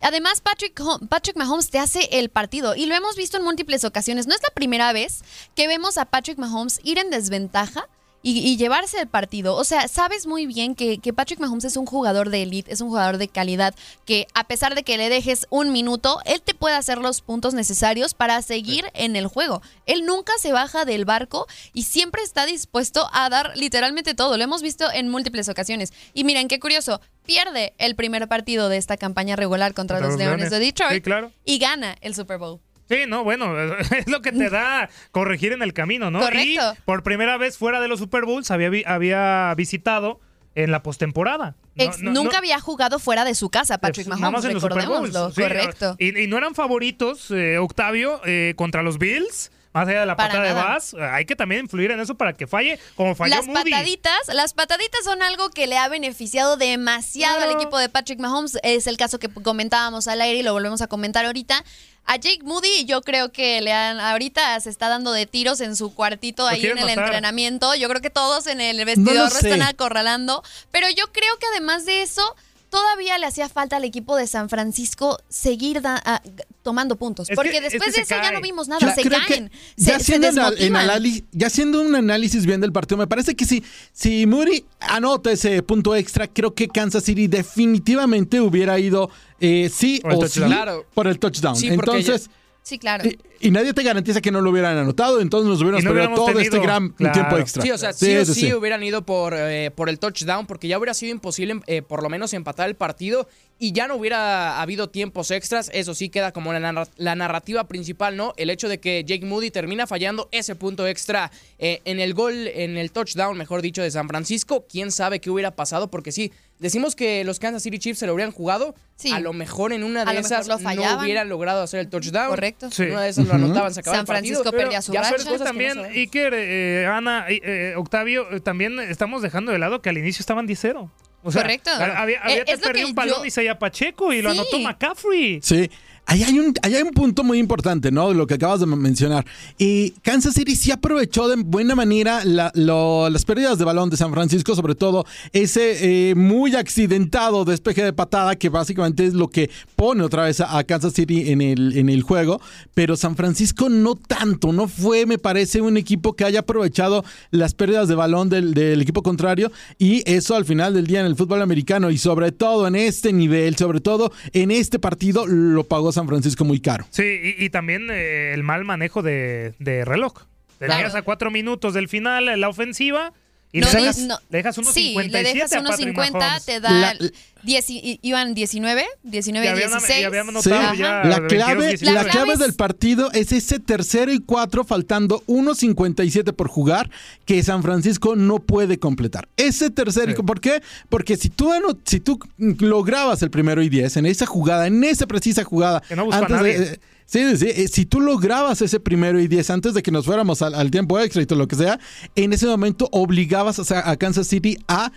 Además, 0.00 0.40
Patrick, 0.40 0.80
Patrick 1.08 1.36
Mahomes 1.36 1.70
te 1.70 1.78
hace 1.78 2.08
el 2.12 2.28
partido 2.28 2.76
y 2.76 2.86
lo 2.86 2.94
hemos 2.94 3.16
visto 3.16 3.38
en 3.38 3.44
múltiples 3.44 3.84
ocasiones. 3.84 4.26
No 4.26 4.34
es 4.34 4.42
la 4.42 4.50
primera 4.54 4.92
vez 4.92 5.22
que 5.54 5.66
vemos 5.66 5.98
a 5.98 6.04
Patrick 6.04 6.38
Mahomes 6.38 6.80
ir 6.84 6.98
en 6.98 7.10
desventaja 7.10 7.88
y, 8.22 8.56
llevarse 8.56 9.00
el 9.00 9.06
partido. 9.06 9.54
O 9.54 9.64
sea, 9.64 9.88
sabes 9.88 10.26
muy 10.26 10.46
bien 10.46 10.74
que, 10.74 10.98
que, 10.98 11.12
Patrick 11.12 11.38
Mahomes 11.38 11.64
es 11.64 11.76
un 11.76 11.86
jugador 11.86 12.30
de 12.30 12.42
elite, 12.42 12.72
es 12.72 12.80
un 12.80 12.88
jugador 12.88 13.18
de 13.18 13.28
calidad, 13.28 13.74
que 14.04 14.26
a 14.34 14.44
pesar 14.44 14.74
de 14.74 14.82
que 14.82 14.96
le 14.96 15.08
dejes 15.08 15.46
un 15.50 15.72
minuto, 15.72 16.18
él 16.24 16.42
te 16.42 16.54
puede 16.54 16.74
hacer 16.74 16.98
los 16.98 17.20
puntos 17.20 17.54
necesarios 17.54 18.14
para 18.14 18.42
seguir 18.42 18.86
en 18.94 19.14
el 19.16 19.26
juego. 19.26 19.62
Él 19.86 20.04
nunca 20.04 20.32
se 20.40 20.52
baja 20.52 20.84
del 20.84 21.04
barco 21.04 21.46
y 21.72 21.84
siempre 21.84 22.22
está 22.22 22.46
dispuesto 22.46 23.08
a 23.12 23.28
dar 23.28 23.52
literalmente 23.56 24.14
todo. 24.14 24.36
Lo 24.36 24.44
hemos 24.44 24.62
visto 24.62 24.90
en 24.92 25.08
múltiples 25.08 25.48
ocasiones. 25.48 25.92
Y 26.12 26.24
miren, 26.24 26.48
qué 26.48 26.58
curioso, 26.58 27.00
pierde 27.24 27.74
el 27.78 27.94
primer 27.94 28.28
partido 28.28 28.68
de 28.68 28.76
esta 28.76 28.96
campaña 28.96 29.36
regular 29.36 29.74
contra, 29.74 30.00
los, 30.00 30.16
Leones, 30.16 30.50
de 30.50 30.58
Detroit 30.58 31.06
y 31.44 31.58
gana 31.58 31.96
el 32.00 32.14
Super 32.14 32.38
Bowl. 32.38 32.60
Sí, 32.88 32.98
no, 33.08 33.24
bueno, 33.24 33.56
es 33.78 34.08
lo 34.08 34.22
que 34.22 34.32
te 34.32 34.50
da 34.50 34.88
corregir 35.10 35.52
en 35.52 35.62
el 35.62 35.72
camino, 35.72 36.10
¿no? 36.10 36.20
Correcto. 36.20 36.74
Y 36.74 36.82
por 36.84 37.02
primera 37.02 37.36
vez 37.36 37.58
fuera 37.58 37.80
de 37.80 37.88
los 37.88 37.98
Super 37.98 38.24
Bowls 38.24 38.50
había, 38.50 38.70
había 38.86 39.54
visitado 39.56 40.20
en 40.54 40.70
la 40.70 40.82
postemporada. 40.82 41.54
nunca 42.00 42.38
había 42.38 42.58
jugado 42.60 42.98
fuera 42.98 43.24
de 43.24 43.34
su 43.34 43.50
casa, 43.50 43.78
Patrick 43.78 44.08
Mahomes, 44.08 44.44
recordémoslo. 44.44 45.32
correcto. 45.34 45.96
Y, 45.98 46.26
no 46.26 46.38
eran 46.38 46.54
favoritos, 46.54 47.30
eh, 47.30 47.58
Octavio, 47.58 48.20
eh, 48.24 48.54
contra 48.56 48.82
los 48.82 48.98
Bills 48.98 49.50
más 49.76 49.88
allá 49.88 50.00
de 50.00 50.06
la 50.06 50.16
patada 50.16 50.42
de 50.42 50.54
Bass, 50.54 50.94
hay 50.94 51.26
que 51.26 51.36
también 51.36 51.60
influir 51.60 51.90
en 51.90 52.00
eso 52.00 52.14
para 52.14 52.32
que 52.32 52.46
falle 52.46 52.80
como 52.94 53.14
falló 53.14 53.36
Las 53.36 53.46
pataditas, 53.46 54.28
las 54.28 54.54
pataditas 54.54 55.04
son 55.04 55.22
algo 55.22 55.50
que 55.50 55.66
le 55.66 55.76
ha 55.76 55.86
beneficiado 55.88 56.56
demasiado 56.56 57.42
al 57.42 57.50
equipo 57.50 57.76
de 57.78 57.90
Patrick 57.90 58.18
Mahomes. 58.18 58.58
Es 58.62 58.86
el 58.86 58.96
caso 58.96 59.18
que 59.18 59.28
comentábamos 59.28 60.08
al 60.08 60.22
aire 60.22 60.38
y 60.38 60.42
lo 60.42 60.54
volvemos 60.54 60.80
a 60.80 60.86
comentar 60.86 61.26
ahorita. 61.26 61.62
A 62.06 62.16
Jake 62.16 62.40
Moody 62.42 62.86
yo 62.86 63.02
creo 63.02 63.32
que 63.32 63.60
le 63.60 63.74
han, 63.74 64.00
ahorita 64.00 64.58
se 64.60 64.70
está 64.70 64.88
dando 64.88 65.12
de 65.12 65.26
tiros 65.26 65.60
en 65.60 65.76
su 65.76 65.92
cuartito 65.92 66.46
ahí 66.46 66.64
en 66.64 66.78
el 66.78 66.88
entrenamiento. 66.88 67.74
Yo 67.74 67.90
creo 67.90 68.00
que 68.00 68.10
todos 68.10 68.46
en 68.46 68.62
el 68.62 68.82
vestidor 68.86 69.30
lo 69.30 69.38
están 69.38 69.60
acorralando. 69.60 70.42
Pero 70.70 70.88
yo 70.88 71.12
creo 71.12 71.36
que 71.38 71.46
además 71.52 71.84
de 71.84 72.00
eso, 72.00 72.34
todavía 72.76 73.16
le 73.18 73.24
hacía 73.26 73.48
falta 73.48 73.76
al 73.76 73.84
equipo 73.84 74.16
de 74.16 74.26
San 74.26 74.48
Francisco 74.50 75.18
seguir 75.30 75.80
da- 75.80 76.02
ah, 76.04 76.20
tomando 76.62 76.96
puntos. 76.96 77.30
Es 77.30 77.34
porque 77.36 77.52
que- 77.52 77.56
es 77.58 77.62
después 77.72 77.94
que 77.94 78.00
de 78.00 78.02
eso 78.02 78.14
ya 78.22 78.32
no 78.32 78.40
vimos 78.42 78.68
nada, 78.68 78.94
se 78.94 79.02
caen, 79.08 79.50
ya, 79.76 79.98
se, 79.98 80.04
se 80.04 80.12
haciendo 80.12 80.28
anal- 80.28 80.56
en 80.58 80.74
anali- 80.74 81.24
ya 81.32 81.46
haciendo 81.46 81.80
un 81.80 81.94
análisis 81.94 82.44
bien 82.44 82.60
del 82.60 82.72
partido, 82.72 82.98
me 82.98 83.06
parece 83.06 83.34
que 83.34 83.46
si, 83.46 83.64
si 83.92 84.26
Moody 84.26 84.66
anota 84.80 85.32
ese 85.32 85.62
punto 85.62 85.94
extra, 85.96 86.26
creo 86.28 86.54
que 86.54 86.68
Kansas 86.68 87.04
City 87.04 87.28
definitivamente 87.28 88.40
hubiera 88.40 88.78
ido 88.78 89.10
eh, 89.40 89.70
sí 89.72 90.00
Por 90.02 90.12
el 90.12 90.16
o 90.16 90.20
touchdown. 90.20 90.48
sí 90.50 90.54
Claro. 90.54 90.86
por 90.94 91.06
el 91.06 91.18
touchdown. 91.18 91.56
Sí, 91.56 91.68
Entonces, 91.68 92.28
Sí, 92.66 92.80
claro. 92.80 93.04
y, 93.08 93.16
y 93.40 93.50
nadie 93.52 93.72
te 93.72 93.84
garantiza 93.84 94.20
que 94.20 94.32
no 94.32 94.40
lo 94.40 94.50
hubieran 94.50 94.76
anotado, 94.76 95.20
entonces 95.20 95.48
nos 95.48 95.60
hubiéramos 95.60 95.82
Y 95.82 95.84
no 95.84 95.90
perdido 95.92 96.08
hubiéramos 96.08 96.32
todo 96.32 96.40
este 96.40 96.50
tenido- 96.50 96.66
gran 96.66 96.88
claro. 96.88 97.12
tiempo 97.14 97.38
extra. 97.38 97.62
Sí, 97.62 97.70
o 97.70 97.78
sea, 97.78 97.92
sí, 97.92 98.16
o 98.16 98.24
sí, 98.24 98.52
hubieran 98.54 98.82
ido 98.82 99.02
por, 99.02 99.34
eh, 99.36 99.70
por 99.70 99.88
el 99.88 100.00
touchdown, 100.00 100.46
porque 100.46 100.66
ya 100.66 100.76
hubiera 100.76 100.92
sido 100.92 101.12
imposible 101.12 101.60
eh, 101.68 101.82
por 101.82 102.02
lo 102.02 102.08
menos 102.08 102.32
empatar 102.32 102.68
el 102.68 102.74
partido 102.74 103.28
y 103.60 103.70
ya 103.70 103.86
no 103.86 103.94
hubiera 103.94 104.60
habido 104.60 104.88
tiempos 104.88 105.30
extras. 105.30 105.70
Eso 105.72 105.94
sí 105.94 106.08
queda 106.08 106.32
como 106.32 106.52
la, 106.52 106.58
narra- 106.58 106.88
la 106.96 107.14
narrativa 107.14 107.68
principal, 107.68 108.16
¿no? 108.16 108.34
El 108.36 108.50
hecho 108.50 108.68
de 108.68 108.80
que 108.80 109.04
Jake 109.06 109.24
Moody 109.24 109.52
termina 109.52 109.86
fallando 109.86 110.28
ese 110.32 110.56
punto 110.56 110.88
extra 110.88 111.30
eh, 111.60 111.82
en 111.84 112.00
el 112.00 112.14
gol, 112.14 112.48
en 112.48 112.76
el 112.78 112.90
touchdown, 112.90 113.38
mejor 113.38 113.62
dicho, 113.62 113.80
de 113.80 113.92
San 113.92 114.08
Francisco. 114.08 114.66
¿Quién 114.68 114.90
sabe 114.90 115.20
qué 115.20 115.30
hubiera 115.30 115.52
pasado? 115.52 115.88
Porque 115.88 116.10
sí, 116.10 116.32
decimos 116.58 116.96
que 116.96 117.24
los 117.24 117.38
Kansas 117.38 117.62
City 117.62 117.78
Chiefs 117.78 117.98
se 117.98 118.06
lo 118.06 118.14
hubieran 118.14 118.32
jugado. 118.32 118.74
Sí. 118.96 119.12
A 119.12 119.20
lo 119.20 119.32
mejor 119.32 119.72
en 119.72 119.84
una 119.84 120.04
de 120.04 120.14
lo 120.14 120.20
esas 120.20 120.46
lo 120.48 120.58
no 120.58 120.98
hubieran 121.00 121.28
logrado 121.28 121.62
hacer 121.62 121.80
el 121.80 121.88
touchdown. 121.88 122.28
Correcto. 122.30 122.70
Sí. 122.70 122.84
En 122.84 122.92
una 122.92 123.02
de 123.02 123.10
esas 123.10 123.26
lo 123.26 123.34
anotaban, 123.34 123.74
se 123.74 123.80
acababa 123.80 123.98
San 123.98 124.04
el 124.04 124.06
partido. 124.06 124.34
Francisco 124.42 124.56
perdía 124.56 124.82
su 124.82 124.92
racha. 124.92 125.10
cosas 125.24 125.26
que 125.32 125.38
no 125.38 125.44
también. 125.44 125.84
Iker, 125.96 126.34
eh, 126.34 126.86
Ana, 126.86 127.26
eh, 127.28 127.40
eh, 127.44 127.74
Octavio, 127.76 128.30
eh, 128.32 128.40
también 128.40 128.80
estamos 128.80 129.22
dejando 129.22 129.52
de 129.52 129.58
lado 129.58 129.82
que 129.82 129.90
al 129.90 129.98
inicio 129.98 130.20
estaban 130.22 130.46
10-0. 130.46 130.90
O 131.22 131.32
sea, 131.32 131.42
Correcto. 131.42 131.70
Había, 131.72 132.20
había 132.22 132.36
Eh, 132.38 132.44
te 132.44 132.52
es 132.52 132.60
lo 132.64 132.72
que 132.72 132.84
un 132.84 132.94
balón 132.94 133.18
yo- 133.18 133.24
Isaiah 133.26 133.58
Pacheco 133.58 134.12
y 134.12 134.22
lo 134.22 134.32
Sí. 134.32 134.38
anotó 134.38 134.58
McCaffrey. 134.60 135.40
Sí. 135.42 135.70
Ahí 136.08 136.22
hay, 136.22 136.38
un, 136.38 136.54
ahí 136.62 136.76
hay 136.76 136.82
un 136.82 136.92
punto 136.92 137.24
muy 137.24 137.38
importante, 137.38 137.90
¿no? 137.90 138.14
Lo 138.14 138.28
que 138.28 138.34
acabas 138.34 138.60
de 138.60 138.66
mencionar. 138.66 139.26
Y 139.58 139.90
Kansas 140.02 140.34
City 140.34 140.54
sí 140.54 140.70
aprovechó 140.70 141.26
de 141.28 141.34
buena 141.34 141.74
manera 141.74 142.22
las 142.24 143.24
pérdidas 143.24 143.58
de 143.58 143.64
balón 143.64 143.90
de 143.90 143.96
San 143.96 144.12
Francisco, 144.12 144.54
sobre 144.54 144.76
todo 144.76 145.04
ese 145.32 146.10
eh, 146.10 146.14
muy 146.14 146.54
accidentado 146.54 147.44
despeje 147.44 147.82
de 147.82 147.92
patada, 147.92 148.36
que 148.36 148.48
básicamente 148.50 149.04
es 149.04 149.14
lo 149.14 149.26
que 149.26 149.50
pone 149.74 150.04
otra 150.04 150.22
vez 150.22 150.40
a, 150.40 150.56
a 150.56 150.62
Kansas 150.62 150.92
City 150.92 151.32
en 151.32 151.40
el, 151.40 151.76
en 151.76 151.88
el 151.88 152.02
juego. 152.02 152.40
Pero 152.72 152.96
San 152.96 153.16
Francisco 153.16 153.68
no 153.68 153.96
tanto, 153.96 154.52
no 154.52 154.68
fue, 154.68 155.06
me 155.06 155.18
parece, 155.18 155.60
un 155.60 155.76
equipo 155.76 156.12
que 156.12 156.24
haya 156.24 156.40
aprovechado 156.40 157.04
las 157.32 157.54
pérdidas 157.54 157.88
de 157.88 157.96
balón 157.96 158.28
del, 158.28 158.54
del 158.54 158.80
equipo 158.80 159.02
contrario. 159.02 159.50
Y 159.76 160.08
eso 160.08 160.36
al 160.36 160.44
final 160.44 160.72
del 160.74 160.86
día 160.86 161.00
en 161.00 161.06
el 161.06 161.16
fútbol 161.16 161.42
americano 161.42 161.90
y 161.90 161.98
sobre 161.98 162.30
todo 162.30 162.68
en 162.68 162.76
este 162.76 163.12
nivel, 163.12 163.56
sobre 163.56 163.80
todo 163.80 164.12
en 164.32 164.52
este 164.52 164.78
partido, 164.78 165.26
lo 165.26 165.64
pagó 165.64 165.95
San 165.96 166.06
Francisco 166.06 166.44
muy 166.44 166.60
caro. 166.60 166.86
Sí, 166.90 167.02
y, 167.36 167.44
y 167.44 167.50
también 167.50 167.88
eh, 167.90 168.32
el 168.32 168.42
mal 168.44 168.64
manejo 168.64 169.02
de, 169.02 169.54
de 169.58 169.84
reloj. 169.84 170.14
Tenías 170.58 170.78
Claro. 170.80 170.98
a 170.98 171.02
cuatro 171.02 171.30
minutos 171.30 171.74
del 171.74 171.88
final 171.88 172.40
la 172.40 172.48
ofensiva 172.48 173.12
y 173.56 173.60
No, 173.60 173.72
le, 173.72 173.78
dejas, 173.80 173.98
no. 173.98 174.18
le 174.30 174.38
dejas 174.38 174.58
unos 174.58 174.74
sí, 174.74 174.88
57 174.88 175.22
le 175.22 175.34
dejas 175.34 175.52
unos 175.60 175.70
Patrick 175.72 175.88
50, 175.88 176.18
Mahomes. 176.18 176.44
te 176.44 176.60
da 176.60 176.70
La- 176.70 176.90
el 176.92 177.14
10 177.42 177.70
y- 177.70 177.98
iban 178.02 178.34
19, 178.34 178.84
19, 179.04 179.46
Y 179.46 179.48
habían- 179.48 179.70
16. 179.70 180.00
y 180.00 180.04
habían 180.04 180.42
Sí, 180.42 180.50
ya 180.50 181.04
la 181.04 181.20
22, 181.20 181.28
clave, 181.28 181.68
19. 181.68 181.94
la 181.94 182.02
La 182.02 182.10
clave 182.10 182.32
es- 182.34 182.38
del 182.40 182.54
partido 182.54 183.10
es 183.12 183.32
ese 183.32 183.58
tercero 183.60 184.12
y 184.12 184.18
cuatro 184.18 184.64
faltando 184.64 185.22
1.57 185.26 186.32
por 186.32 186.48
jugar 186.48 186.90
que 187.24 187.42
San 187.42 187.62
Francisco 187.62 188.16
no 188.16 188.40
puede 188.40 188.78
completar. 188.78 189.28
Ese 189.36 189.70
tercero 189.70 190.10
y 190.12 190.16
Sí. 190.16 190.22
¿por 190.22 190.40
qué? 190.40 190.60
Porque 190.88 191.16
si 191.16 191.28
tú, 191.30 191.50
si 191.84 192.00
tú 192.00 192.18
lograbas 192.58 193.22
el 193.22 193.30
primero 193.30 193.62
y 193.62 193.68
10 193.68 193.96
en 193.96 194.06
esa 194.06 194.26
jugada, 194.26 194.66
en 194.66 194.82
esa 194.84 195.06
precisa 195.06 195.44
jugada, 195.44 195.80
Que 195.88 195.96
no 195.96 196.10
antes 196.12 196.28
de- 196.28 196.34
nadie. 196.36 196.56
eh, 196.74 196.80
Sí, 197.06 197.36
sí, 197.36 197.46
eh, 197.48 197.68
si 197.68 197.86
tú 197.86 198.00
lograbas 198.00 198.60
ese 198.62 198.80
primero 198.80 199.20
y 199.20 199.28
10 199.28 199.50
antes 199.50 199.74
de 199.74 199.82
que 199.82 199.92
nos 199.92 200.06
fuéramos 200.06 200.42
al, 200.42 200.54
al 200.54 200.72
tiempo 200.72 200.98
extra 200.98 201.22
y 201.22 201.26
todo 201.26 201.38
lo 201.38 201.46
que 201.46 201.54
sea, 201.54 201.78
en 202.16 202.32
ese 202.32 202.46
momento 202.46 202.88
obligabas 202.90 203.70
a, 203.70 203.90
a 203.90 203.96
Kansas 203.96 204.26
City 204.26 204.58
a 204.66 204.90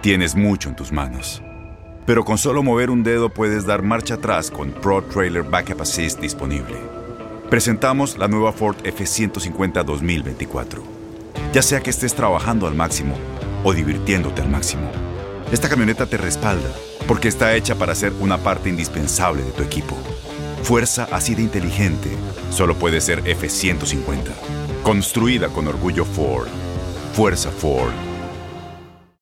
Tienes 0.00 0.34
mucho 0.34 0.68
en 0.68 0.76
tus 0.76 0.92
manos. 0.92 1.42
Pero 2.06 2.24
con 2.24 2.36
solo 2.36 2.62
mover 2.62 2.90
un 2.90 3.02
dedo 3.02 3.30
puedes 3.30 3.64
dar 3.64 3.82
marcha 3.82 4.14
atrás 4.14 4.50
con 4.50 4.70
Pro 4.70 5.02
Trailer 5.02 5.42
Backup 5.42 5.80
Assist 5.80 6.20
disponible. 6.20 6.76
Presentamos 7.48 8.18
la 8.18 8.28
nueva 8.28 8.52
Ford 8.52 8.76
F150 8.84 9.84
2024. 9.84 10.82
Ya 11.52 11.62
sea 11.62 11.80
que 11.80 11.90
estés 11.90 12.14
trabajando 12.14 12.66
al 12.66 12.74
máximo 12.74 13.14
o 13.62 13.72
divirtiéndote 13.72 14.42
al 14.42 14.50
máximo, 14.50 14.90
esta 15.52 15.68
camioneta 15.68 16.06
te 16.06 16.16
respalda 16.16 16.68
porque 17.06 17.28
está 17.28 17.54
hecha 17.54 17.74
para 17.74 17.94
ser 17.94 18.12
una 18.20 18.38
parte 18.38 18.68
indispensable 18.68 19.42
de 19.42 19.52
tu 19.52 19.62
equipo. 19.62 19.96
Fuerza 20.64 21.06
así 21.12 21.34
de 21.34 21.42
inteligente 21.42 22.08
solo 22.50 22.74
puede 22.74 23.02
ser 23.02 23.22
F150. 23.22 24.30
Construida 24.82 25.48
con 25.48 25.68
orgullo 25.68 26.06
Ford. 26.06 26.48
Fuerza 27.12 27.50
Ford. 27.50 27.92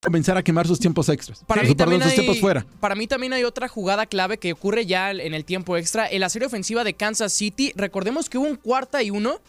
comenzar 0.00 0.36
a 0.36 0.42
quemar 0.44 0.68
sus 0.68 0.78
tiempos 0.78 1.08
extras. 1.08 1.42
Para 1.44 1.62
mí, 1.62 1.74
perdón, 1.74 1.98
también 1.98 2.02
sus 2.02 2.14
tiempos 2.14 2.36
hay, 2.36 2.40
fuera. 2.40 2.66
para 2.78 2.94
mí 2.94 3.08
también 3.08 3.32
hay 3.32 3.42
otra 3.42 3.66
jugada 3.66 4.06
clave 4.06 4.38
que 4.38 4.52
ocurre 4.52 4.86
ya 4.86 5.10
en 5.10 5.34
el 5.34 5.44
tiempo 5.44 5.76
extra. 5.76 6.08
En 6.08 6.20
la 6.20 6.28
serie 6.28 6.46
ofensiva 6.46 6.84
de 6.84 6.94
Kansas 6.94 7.32
City, 7.32 7.72
recordemos 7.74 8.30
que 8.30 8.38
hubo 8.38 8.46
un 8.46 8.56
cuarta 8.56 9.02
y 9.02 9.10
uno 9.10 9.40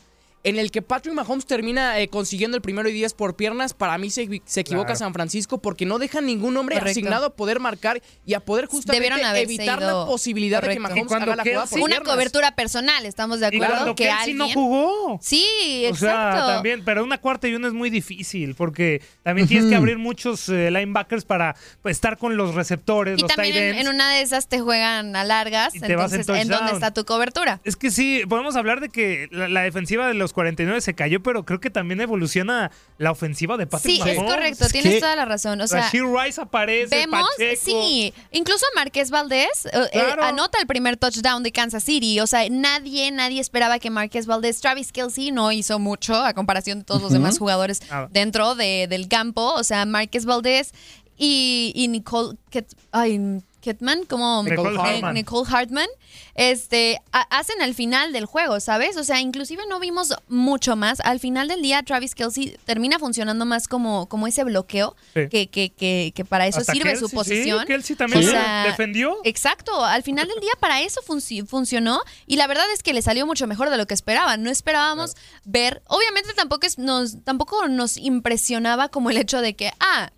en 0.43 0.59
el 0.59 0.71
que 0.71 0.81
Patrick 0.81 1.13
Mahomes 1.13 1.45
termina 1.45 1.99
eh, 1.99 2.07
consiguiendo 2.09 2.57
el 2.57 2.61
primero 2.61 2.89
y 2.89 2.93
diez 2.93 3.13
por 3.13 3.35
piernas. 3.35 3.73
Para 3.73 3.97
mí 3.97 4.09
se, 4.09 4.41
se 4.45 4.59
equivoca 4.61 4.87
Claro. 4.87 4.99
San 4.99 5.13
Francisco 5.13 5.61
porque 5.61 5.85
no 5.85 5.99
deja 5.99 6.19
ningún 6.21 6.57
hombre 6.57 6.75
Correcto. 6.75 6.91
asignado 6.99 7.25
a 7.27 7.35
poder 7.35 7.59
marcar 7.59 8.01
y 8.25 8.33
a 8.33 8.39
poder 8.41 8.65
justamente 8.65 9.07
evitar 9.41 9.79
ido- 9.79 10.01
la 10.01 10.05
posibilidad 10.05 10.61
de 10.61 10.67
que. 10.69 10.73
Y 10.75 10.79
Mahomes 10.79 11.05
cuando 11.07 11.31
haga 11.31 11.35
la 11.37 11.43
jugada 11.43 11.61
por 11.65 11.69
Kelsey- 11.69 11.81
Una 11.83 11.95
piernas. 11.95 12.13
cobertura 12.13 12.55
personal, 12.55 13.05
estamos 13.05 13.39
de 13.39 13.45
Y 13.51 13.55
acuerdo 13.55 13.73
cuando 13.75 13.95
que 13.95 14.03
Kelsey 14.03 14.19
alguien 14.19 14.37
no 14.37 14.49
jugó. 14.49 15.19
Sí, 15.21 15.45
O 15.85 15.89
exacto. 15.89 16.37
sea, 16.45 16.55
también, 16.55 16.83
pero 16.83 17.03
una 17.03 17.17
cuarta 17.19 17.47
y 17.47 17.55
una 17.55 17.67
es 17.67 17.73
muy 17.73 17.89
difícil 17.89 18.55
porque 18.55 19.01
también 19.23 19.47
tienes 19.47 19.69
que 19.69 19.75
abrir 19.75 19.97
muchos 19.97 20.49
eh, 20.49 20.69
linebackers 20.71 21.23
para 21.25 21.55
pues, 21.81 21.95
estar 21.97 22.17
con 22.17 22.35
los 22.35 22.53
receptores, 22.55 23.17
y 23.17 23.21
los 23.21 23.31
también 23.33 23.53
tight 23.53 23.63
en, 23.63 23.75
ends. 23.75 23.81
en 23.87 23.93
una 23.95 24.11
de 24.11 24.21
esas 24.21 24.49
te 24.49 24.59
juegan 24.59 25.15
a 25.15 25.23
largas, 25.23 25.73
Y 25.75 25.79
te 25.79 25.95
vas 25.95 26.11
en 26.11 26.19
entonces 26.19 26.45
¿en, 26.45 26.51
dónde 26.51 26.73
está 26.73 26.91
tu 26.93 27.05
cobertura? 27.05 27.61
Es 27.63 27.75
que 27.77 27.91
sí, 27.91 28.23
podemos 28.27 28.55
hablar 28.57 28.81
de 28.81 28.89
que 28.89 29.27
la, 29.31 29.47
la 29.47 29.61
defensiva 29.61 30.07
de 30.07 30.13
los 30.15 30.32
49 30.33 30.81
se 30.81 30.93
cayó, 30.93 31.23
pero 31.23 31.45
creo 31.45 31.59
que 31.59 31.69
también 31.69 32.01
evoluciona 32.01 32.71
la 32.97 33.11
ofensiva 33.11 33.55
de 33.57 33.67
Patrick 33.67 34.03
Sí, 34.03 34.09
es 34.09 34.17
correcto, 34.19 34.67
tienes 34.69 34.95
que- 34.95 34.99
toda 34.99 35.15
la 35.15 35.25
razón. 35.25 35.61
O 35.61 35.67
sea, 35.67 35.81
Rashee 35.81 36.01
Rice 36.01 36.41
aparece, 36.41 36.95
Vemos, 36.95 37.27
Pacheco. 37.37 37.61
sí, 37.63 38.13
incluso 38.31 38.65
Marqués 38.75 39.09
Valdés 39.11 39.65
eh, 39.67 39.69
eh, 39.73 39.89
Claro. 39.91 40.23
anota 40.23 40.59
el 40.59 40.67
primer 40.67 40.97
touchdown 40.97 41.43
de 41.43 41.51
Kansas 41.51 41.83
City. 41.83 42.19
O 42.19 42.27
sea, 42.27 42.47
nadie, 42.49 43.09
nadie 43.11 43.39
esperaba 43.39 43.79
que 43.79 43.89
Marqués 43.89 44.25
Valdés, 44.25 44.59
Travis 44.59 44.91
Kelsey 44.91 45.31
no 45.31 45.51
hizo 45.51 45.79
mucho 45.79 46.15
a 46.15 46.33
comparación 46.33 46.79
de 46.79 46.85
todos 46.85 47.01
los 47.01 47.13
demás 47.13 47.37
jugadores 47.37 47.81
Ah. 47.89 48.07
dentro 48.11 48.55
de- 48.55 48.87
del 48.89 49.07
campo. 49.07 49.53
O 49.53 49.63
sea, 49.63 49.85
Marqués 49.85 50.25
Valdés 50.25 50.73
y, 51.17 51.71
y 51.75 51.87
Nicole 51.89 52.37
Kit- 52.51 52.75
ay, 52.91 53.19
Kidman, 53.63 54.03
como 54.05 54.43
Nicole 54.43 54.75
eh, 54.75 54.79
Hartman. 54.79 55.13
Nicole 55.13 55.49
Hartman, 55.49 55.87
este, 56.35 56.99
ha- 57.11 57.21
hacen 57.37 57.61
al 57.61 57.73
final 57.73 58.11
del 58.11 58.25
juego, 58.25 58.59
¿sabes? 58.59 58.97
O 58.97 59.03
sea, 59.03 59.19
inclusive 59.21 59.63
no 59.69 59.79
vimos 59.79 60.13
mucho 60.27 60.75
más. 60.75 60.99
Al 60.99 61.19
final 61.19 61.47
del 61.47 61.61
día, 61.61 61.81
Travis 61.83 62.15
Kelsey 62.15 62.57
termina 62.65 62.99
funcionando 62.99 63.45
más 63.45 63.67
como, 63.67 64.07
como 64.09 64.27
ese 64.27 64.43
bloqueo 64.43 64.95
Sí. 65.13 65.29
que, 65.29 65.47
que, 65.47 65.69
que, 65.71 66.11
que 66.15 66.25
para 66.25 66.47
eso 66.47 66.59
Hasta 66.59 66.73
sirve 66.73 66.95
su 66.97 67.09
posición. 67.09 67.61
Sí, 67.61 67.65
Kelsey 67.67 67.95
también 67.95 68.23
O 68.23 68.25
lo 68.25 68.31
sea, 68.31 68.63
defendió. 68.65 69.17
Exacto, 69.23 69.83
al 69.85 70.03
final 70.03 70.27
del 70.27 70.39
día 70.39 70.51
para 70.59 70.81
eso 70.81 71.01
funci- 71.01 71.45
funcionó 71.45 72.01
y 72.27 72.35
la 72.35 72.47
verdad 72.47 72.65
es 72.73 72.83
que 72.83 72.93
le 72.93 73.01
salió 73.01 73.25
mucho 73.25 73.47
mejor 73.47 73.69
de 73.69 73.77
lo 73.77 73.87
que 73.87 73.93
esperaban. 73.93 74.43
No 74.43 74.49
esperábamos 74.49 75.15
ver, 75.45 75.81
obviamente 75.87 76.33
tampoco 76.33 76.65
es- 76.67 76.77
nos 76.77 77.23
tampoco 77.23 77.67
nos 77.67 77.97
impresionaba 77.97 78.89
como 78.89 79.09
el 79.09 79.17
hecho 79.17 79.41
de 79.41 79.55
que 79.55 79.71
ah, 79.79 80.11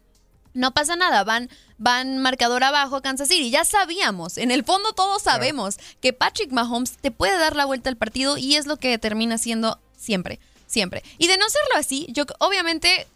no 0.55 0.73
pasa 0.73 0.95
nada, 0.95 1.23
van 1.23 1.49
van 1.77 2.17
marcador 2.19 2.63
abajo 2.63 3.01
Kansas 3.01 3.27
City. 3.27 3.51
Ya 3.51 3.65
sabíamos, 3.65 4.37
en 4.37 4.49
el 4.49 4.63
fondo 4.63 4.93
todos 4.93 5.21
sabemos 5.21 5.77
que 6.01 6.13
Patrick 6.13 6.51
Mahomes 6.51 6.97
te 6.97 7.11
puede 7.11 7.37
dar 7.37 7.55
la 7.55 7.65
vuelta 7.65 7.89
al 7.89 7.97
partido 7.97 8.37
y 8.37 8.55
es 8.55 8.65
lo 8.65 8.77
que 8.77 8.97
termina 8.97 9.37
siendo 9.37 9.79
siempre, 9.97 10.39
siempre. 10.65 11.03
Y 11.17 11.27
de 11.27 11.37
no 11.37 11.45
serlo 11.49 11.77
así, 11.77 12.07
yo 12.09 12.23
obviamente 12.39 13.07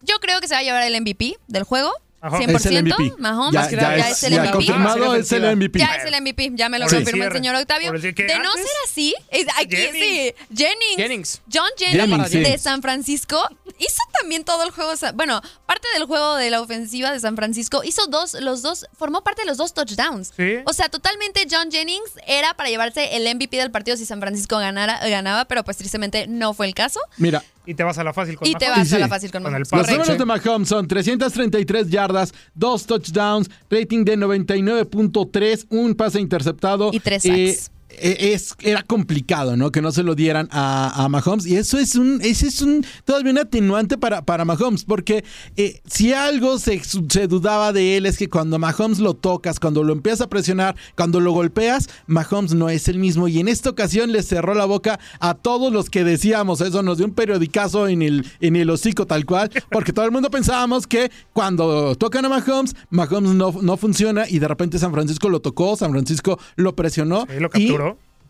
yo 0.00 0.18
creo 0.20 0.40
que 0.40 0.48
se 0.48 0.54
va 0.54 0.60
a 0.60 0.62
llevar 0.62 0.82
el 0.82 1.00
MVP 1.00 1.38
del 1.48 1.64
juego. 1.64 1.92
Ajá. 2.24 2.38
100%, 2.38 2.56
Es 2.56 2.66
el 2.66 2.82
MVP. 2.84 3.12
Mahomes 3.18 3.52
Ya, 3.52 3.70
ya 3.70 3.96
ya 3.98 4.08
es 4.08 4.22
el 4.22 4.32
MVP. 4.40 4.52
confirmado 4.52 5.14
es 5.14 5.30
el 5.32 5.56
MVP. 5.56 5.78
Ya 5.78 5.94
es 5.96 6.04
el 6.06 6.20
MVP, 6.22 6.50
ya 6.54 6.68
me 6.70 6.78
lo 6.78 6.86
confirmó 6.88 7.24
el 7.24 7.32
señor 7.32 7.54
Octavio. 7.56 7.92
De 7.92 8.38
no 8.42 8.52
ser 8.54 8.66
así, 8.86 9.14
es- 9.30 9.46
aquí 9.58 9.76
Jennings. 9.76 9.98
sí, 10.04 10.34
Jennings, 10.56 10.96
Jennings. 10.96 11.42
John 11.52 11.68
Jennings, 11.76 12.08
Jennings, 12.08 12.30
sí. 12.30 12.38
de 12.40 12.56
San 12.58 12.80
Francisco 12.80 13.46
hizo 13.78 14.02
también 14.18 14.44
todo 14.44 14.62
el 14.62 14.70
juego, 14.70 14.92
bueno, 15.14 15.42
parte 15.66 15.86
del 15.92 16.04
juego 16.06 16.36
de 16.36 16.48
la 16.48 16.62
ofensiva 16.62 17.12
de 17.12 17.20
San 17.20 17.36
Francisco, 17.36 17.82
hizo 17.84 18.06
dos, 18.06 18.32
los 18.40 18.62
dos, 18.62 18.86
formó 18.96 19.22
parte 19.22 19.42
de 19.42 19.48
los 19.48 19.58
dos 19.58 19.74
touchdowns. 19.74 20.32
Sí. 20.34 20.56
O 20.64 20.72
sea, 20.72 20.88
totalmente 20.88 21.46
John 21.50 21.70
Jennings 21.70 22.10
era 22.26 22.54
para 22.54 22.70
llevarse 22.70 23.16
el 23.16 23.26
MVP 23.34 23.56
del 23.58 23.70
partido 23.70 23.96
si 23.98 24.06
San 24.06 24.20
Francisco 24.20 24.56
ganara, 24.58 24.98
ganaba, 25.08 25.44
pero 25.44 25.62
pues 25.64 25.76
tristemente 25.76 26.26
no 26.26 26.54
fue 26.54 26.66
el 26.66 26.74
caso. 26.74 27.00
Mira, 27.18 27.42
Y 27.66 27.74
te 27.74 27.82
vas 27.82 27.96
a 27.98 28.04
la 28.04 28.12
fácil 28.12 28.36
con 28.36 28.46
Y 28.46 28.54
te 28.54 28.66
Mahomes. 28.68 28.90
vas 28.90 28.92
a 28.92 28.98
la 28.98 29.08
fácil 29.08 29.30
con 29.30 29.42
Con 29.42 29.54
el 29.54 29.62
Mahomes. 29.70 29.88
Los 29.88 29.98
números 29.98 30.18
de 30.18 30.24
Mahomes 30.26 30.68
son 30.68 30.86
333 30.86 31.88
yardas, 31.88 32.32
dos 32.54 32.84
touchdowns, 32.86 33.48
rating 33.70 34.04
de 34.04 34.16
99.3, 34.18 35.66
un 35.70 35.94
pase 35.94 36.20
interceptado. 36.20 36.90
Y 36.92 37.00
tres 37.00 37.24
Eh, 37.24 37.52
sacks. 37.54 37.70
Eh, 38.00 38.32
es, 38.32 38.54
era 38.60 38.82
complicado, 38.82 39.56
¿no? 39.56 39.70
Que 39.70 39.82
no 39.82 39.92
se 39.92 40.02
lo 40.02 40.14
dieran 40.14 40.48
a, 40.50 41.04
a 41.04 41.08
Mahomes. 41.08 41.46
Y 41.46 41.56
eso 41.56 41.78
es 41.78 41.96
un, 41.96 42.20
ese 42.22 42.48
es 42.48 42.62
un 42.62 42.84
todavía 43.04 43.32
un 43.32 43.38
atenuante 43.38 43.98
para, 43.98 44.22
para 44.22 44.44
Mahomes. 44.44 44.84
Porque 44.84 45.24
eh, 45.56 45.80
si 45.86 46.12
algo 46.12 46.58
se, 46.58 46.80
se 46.82 47.26
dudaba 47.26 47.72
de 47.72 47.96
él 47.96 48.06
es 48.06 48.18
que 48.18 48.28
cuando 48.28 48.58
Mahomes 48.58 48.98
lo 48.98 49.14
tocas, 49.14 49.60
cuando 49.60 49.82
lo 49.82 49.92
empiezas 49.92 50.22
a 50.22 50.28
presionar, 50.28 50.76
cuando 50.96 51.20
lo 51.20 51.32
golpeas, 51.32 51.88
Mahomes 52.06 52.54
no 52.54 52.68
es 52.68 52.88
el 52.88 52.98
mismo. 52.98 53.28
Y 53.28 53.40
en 53.40 53.48
esta 53.48 53.70
ocasión 53.70 54.12
le 54.12 54.22
cerró 54.22 54.54
la 54.54 54.64
boca 54.64 54.98
a 55.20 55.34
todos 55.34 55.72
los 55.72 55.90
que 55.90 56.04
decíamos 56.04 56.60
eso. 56.60 56.82
Nos 56.82 56.98
dio 56.98 57.06
un 57.06 57.14
periodicazo 57.14 57.88
en 57.88 58.02
el, 58.02 58.26
en 58.40 58.56
el 58.56 58.70
hocico 58.70 59.06
tal 59.06 59.24
cual. 59.24 59.50
Porque 59.70 59.92
todo 59.92 60.04
el 60.04 60.10
mundo 60.10 60.30
pensábamos 60.30 60.86
que 60.86 61.10
cuando 61.32 61.94
tocan 61.96 62.24
a 62.24 62.28
Mahomes, 62.28 62.74
Mahomes 62.90 63.32
no, 63.32 63.54
no 63.60 63.76
funciona. 63.76 64.28
Y 64.28 64.38
de 64.38 64.48
repente 64.48 64.78
San 64.78 64.92
Francisco 64.92 65.28
lo 65.28 65.40
tocó, 65.40 65.76
San 65.76 65.90
Francisco 65.90 66.38
lo 66.56 66.74
presionó. 66.74 67.26
Sí, 67.28 67.40
lo 67.40 67.46
y 67.46 67.50
capturó. 67.50 67.83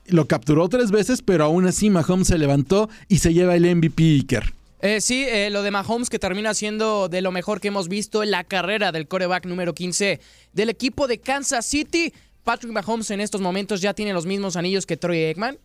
Lo 0.07 0.27
capturó 0.27 0.69
tres 0.69 0.91
veces, 0.91 1.23
pero 1.23 1.45
aún 1.45 1.67
así 1.67 1.91
Mahomes 1.91 2.29
se 2.29 2.39
levantó 2.39 2.89
y 3.09 3.19
se 3.19 3.33
lleva 3.33 3.57
el 3.57 3.75
MVP 3.75 4.03
Iker. 4.03 4.53
Eh, 4.81 5.01
sí, 5.01 5.25
eh, 5.27 5.49
lo 5.51 5.63
de 5.63 5.71
Mahomes 5.71 6.11
que 6.11 6.19
termina 6.19 6.53
siendo 6.53 7.09
de 7.09 7.23
lo 7.23 7.33
mejor 7.33 7.61
que 7.61 7.69
hemos 7.69 7.89
visto 7.89 8.23
en 8.23 8.31
la 8.31 8.45
carrera 8.45 8.93
del 8.93 9.09
coreback 9.09 9.47
número 9.47 9.73
15 9.73 10.21
del 10.53 10.69
equipo 10.69 11.07
de 11.07 11.19
Kansas 11.19 11.65
City. 11.65 12.13
Patrick 12.43 12.71
Mahomes 12.71 13.11
en 13.11 13.21
estos 13.21 13.41
momentos 13.41 13.81
ya 13.81 13.95
tiene 13.95 14.13
los 14.13 14.27
mismos 14.27 14.57
anillos 14.57 14.85
que 14.85 14.99
Troy 14.99 15.25
Aikman. 15.25 15.59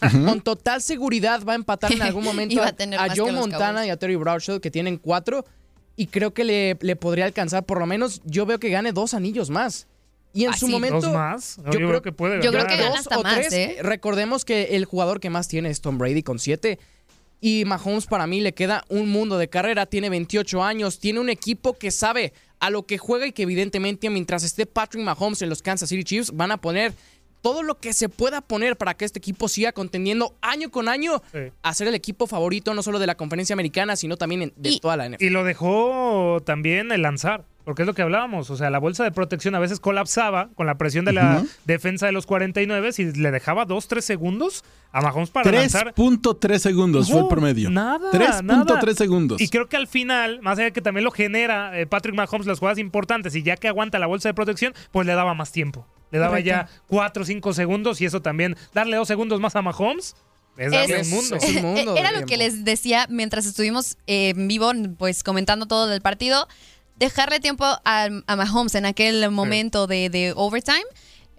Con 0.00 0.40
total 0.42 0.82
seguridad 0.82 1.42
va 1.48 1.52
a 1.52 1.54
empatar 1.54 1.92
en 1.92 2.02
algún 2.02 2.24
momento 2.24 2.60
a, 2.62 2.74
Joe 3.14 3.32
Montana 3.32 3.86
y 3.86 3.90
a 3.90 3.96
Terry 3.96 4.16
Bradshaw 4.16 4.60
que 4.60 4.70
tienen 4.70 4.98
cuatro. 4.98 5.46
Y 5.94 6.08
creo 6.08 6.34
que 6.34 6.44
le, 6.44 6.76
le 6.80 6.96
podría 6.96 7.24
alcanzar, 7.24 7.64
por 7.64 7.78
lo 7.78 7.86
menos 7.86 8.20
yo 8.24 8.44
veo 8.44 8.58
que 8.58 8.68
gane 8.68 8.92
dos 8.92 9.14
anillos 9.14 9.48
más. 9.48 9.86
Y 10.36 10.44
en 10.44 10.50
¿Ah, 10.52 10.56
su 10.56 10.66
sí? 10.66 10.72
momento... 10.72 11.00
¿Dos 11.00 11.12
más? 11.14 11.58
No, 11.58 11.72
yo 11.72 11.78
creo 11.88 12.02
que 12.02 12.12
puede 12.12 12.36
Yo 12.42 12.50
creo 12.50 12.64
ganar. 12.64 12.66
que 12.68 12.76
gana 12.76 12.90
dos 12.90 12.98
hasta 13.00 13.18
o 13.18 13.22
más, 13.22 13.34
tres. 13.36 13.52
¿eh? 13.54 13.76
Recordemos 13.80 14.44
que 14.44 14.76
el 14.76 14.84
jugador 14.84 15.18
que 15.18 15.30
más 15.30 15.48
tiene 15.48 15.70
es 15.70 15.80
Tom 15.80 15.96
Brady 15.98 16.22
con 16.22 16.38
siete. 16.38 16.78
Y 17.40 17.64
Mahomes 17.64 18.06
para 18.06 18.26
mí 18.26 18.40
le 18.40 18.52
queda 18.54 18.84
un 18.88 19.08
mundo 19.08 19.38
de 19.38 19.48
carrera. 19.48 19.86
Tiene 19.86 20.10
28 20.10 20.62
años. 20.62 20.98
Tiene 20.98 21.20
un 21.20 21.28
equipo 21.30 21.76
que 21.78 21.90
sabe 21.90 22.32
a 22.60 22.70
lo 22.70 22.84
que 22.86 22.98
juega 22.98 23.26
y 23.26 23.32
que 23.32 23.42
evidentemente 23.42 24.10
mientras 24.10 24.42
esté 24.42 24.66
Patrick 24.66 25.02
Mahomes 25.04 25.40
en 25.42 25.48
los 25.48 25.62
Kansas 25.62 25.88
City 25.88 26.04
Chiefs 26.04 26.32
van 26.34 26.50
a 26.52 26.56
poner 26.58 26.92
todo 27.42 27.62
lo 27.62 27.78
que 27.78 27.92
se 27.92 28.08
pueda 28.08 28.40
poner 28.40 28.76
para 28.76 28.94
que 28.94 29.04
este 29.04 29.18
equipo 29.20 29.48
siga 29.48 29.72
contendiendo 29.72 30.34
año 30.40 30.70
con 30.70 30.88
año 30.88 31.22
Sí. 31.32 31.38
a 31.62 31.74
ser 31.74 31.86
el 31.88 31.94
equipo 31.94 32.26
favorito 32.26 32.74
no 32.74 32.82
solo 32.82 32.98
de 32.98 33.06
la 33.06 33.14
conferencia 33.14 33.52
americana, 33.54 33.94
sino 33.96 34.16
también 34.16 34.52
de 34.56 34.70
Y- 34.70 34.80
toda 34.80 34.96
la 34.96 35.06
NFL. 35.08 35.22
Y 35.24 35.30
lo 35.30 35.44
dejó 35.44 36.42
también 36.44 36.90
el 36.90 37.02
lanzar, 37.02 37.44
porque 37.66 37.82
es 37.82 37.86
lo 37.86 37.94
que 37.94 38.02
hablábamos. 38.02 38.48
O 38.50 38.56
sea, 38.56 38.70
la 38.70 38.78
bolsa 38.78 39.02
de 39.02 39.10
protección 39.10 39.56
a 39.56 39.58
veces 39.58 39.80
colapsaba 39.80 40.50
con 40.54 40.66
la 40.68 40.78
presión 40.78 41.04
de 41.04 41.12
la 41.12 41.44
defensa 41.64 42.06
de 42.06 42.12
los 42.12 42.24
49 42.24 42.90
y 42.96 43.04
le 43.12 43.30
dejaba 43.32 43.66
2-3 43.66 44.00
segundos 44.02 44.64
a 44.92 45.02
Mahomes 45.02 45.30
para 45.30 45.50
lanzar. 45.50 45.92
3.3 45.94 46.58
segundos 46.58 47.10
fue 47.10 47.20
el 47.22 47.26
promedio. 47.26 47.68
Nada. 47.68 48.12
3.3 48.12 48.42
nada. 48.44 48.94
segundos. 48.94 49.40
Y 49.40 49.48
creo 49.48 49.68
que 49.68 49.76
al 49.76 49.88
final, 49.88 50.40
más 50.42 50.58
allá 50.58 50.66
de 50.66 50.72
que 50.72 50.80
también 50.80 51.02
lo 51.02 51.10
genera 51.10 51.76
eh, 51.76 51.86
Patrick 51.86 52.14
Mahomes 52.14 52.46
las 52.46 52.60
jugadas 52.60 52.78
importantes 52.78 53.34
y 53.34 53.42
ya 53.42 53.56
que 53.56 53.66
aguanta 53.66 53.98
la 53.98 54.06
bolsa 54.06 54.28
de 54.28 54.34
protección, 54.34 54.72
pues 54.92 55.04
le 55.04 55.14
daba 55.14 55.34
más 55.34 55.50
tiempo. 55.50 55.88
Le 56.12 56.20
daba 56.20 56.38
ya 56.38 56.68
4 56.86 57.24
o 57.24 57.26
5 57.26 57.52
segundos 57.52 58.00
y 58.00 58.04
eso 58.04 58.22
también, 58.22 58.56
darle 58.72 58.96
2 58.96 59.08
segundos 59.08 59.40
más 59.40 59.56
a 59.56 59.62
Mahomes, 59.62 60.14
es 60.56 60.70
darle 60.70 61.00
Es- 61.00 61.08
un 61.08 61.14
mundo. 61.14 61.36
es 61.36 61.56
un 61.56 61.62
mundo 61.62 61.96
Era 61.96 62.12
lo 62.12 62.24
que 62.26 62.36
les 62.36 62.64
decía 62.64 63.06
mientras 63.10 63.44
estuvimos 63.44 63.96
eh, 64.06 64.28
en 64.36 64.46
vivo, 64.48 64.70
pues 64.98 65.24
comentando 65.24 65.66
todo 65.66 65.88
del 65.88 66.00
partido. 66.00 66.46
Dejarle 66.98 67.40
tiempo 67.40 67.64
a, 67.64 68.08
a 68.26 68.36
Mahomes 68.36 68.74
en 68.74 68.86
aquel 68.86 69.30
momento 69.30 69.86
de, 69.86 70.08
de 70.10 70.32
overtime 70.34 70.84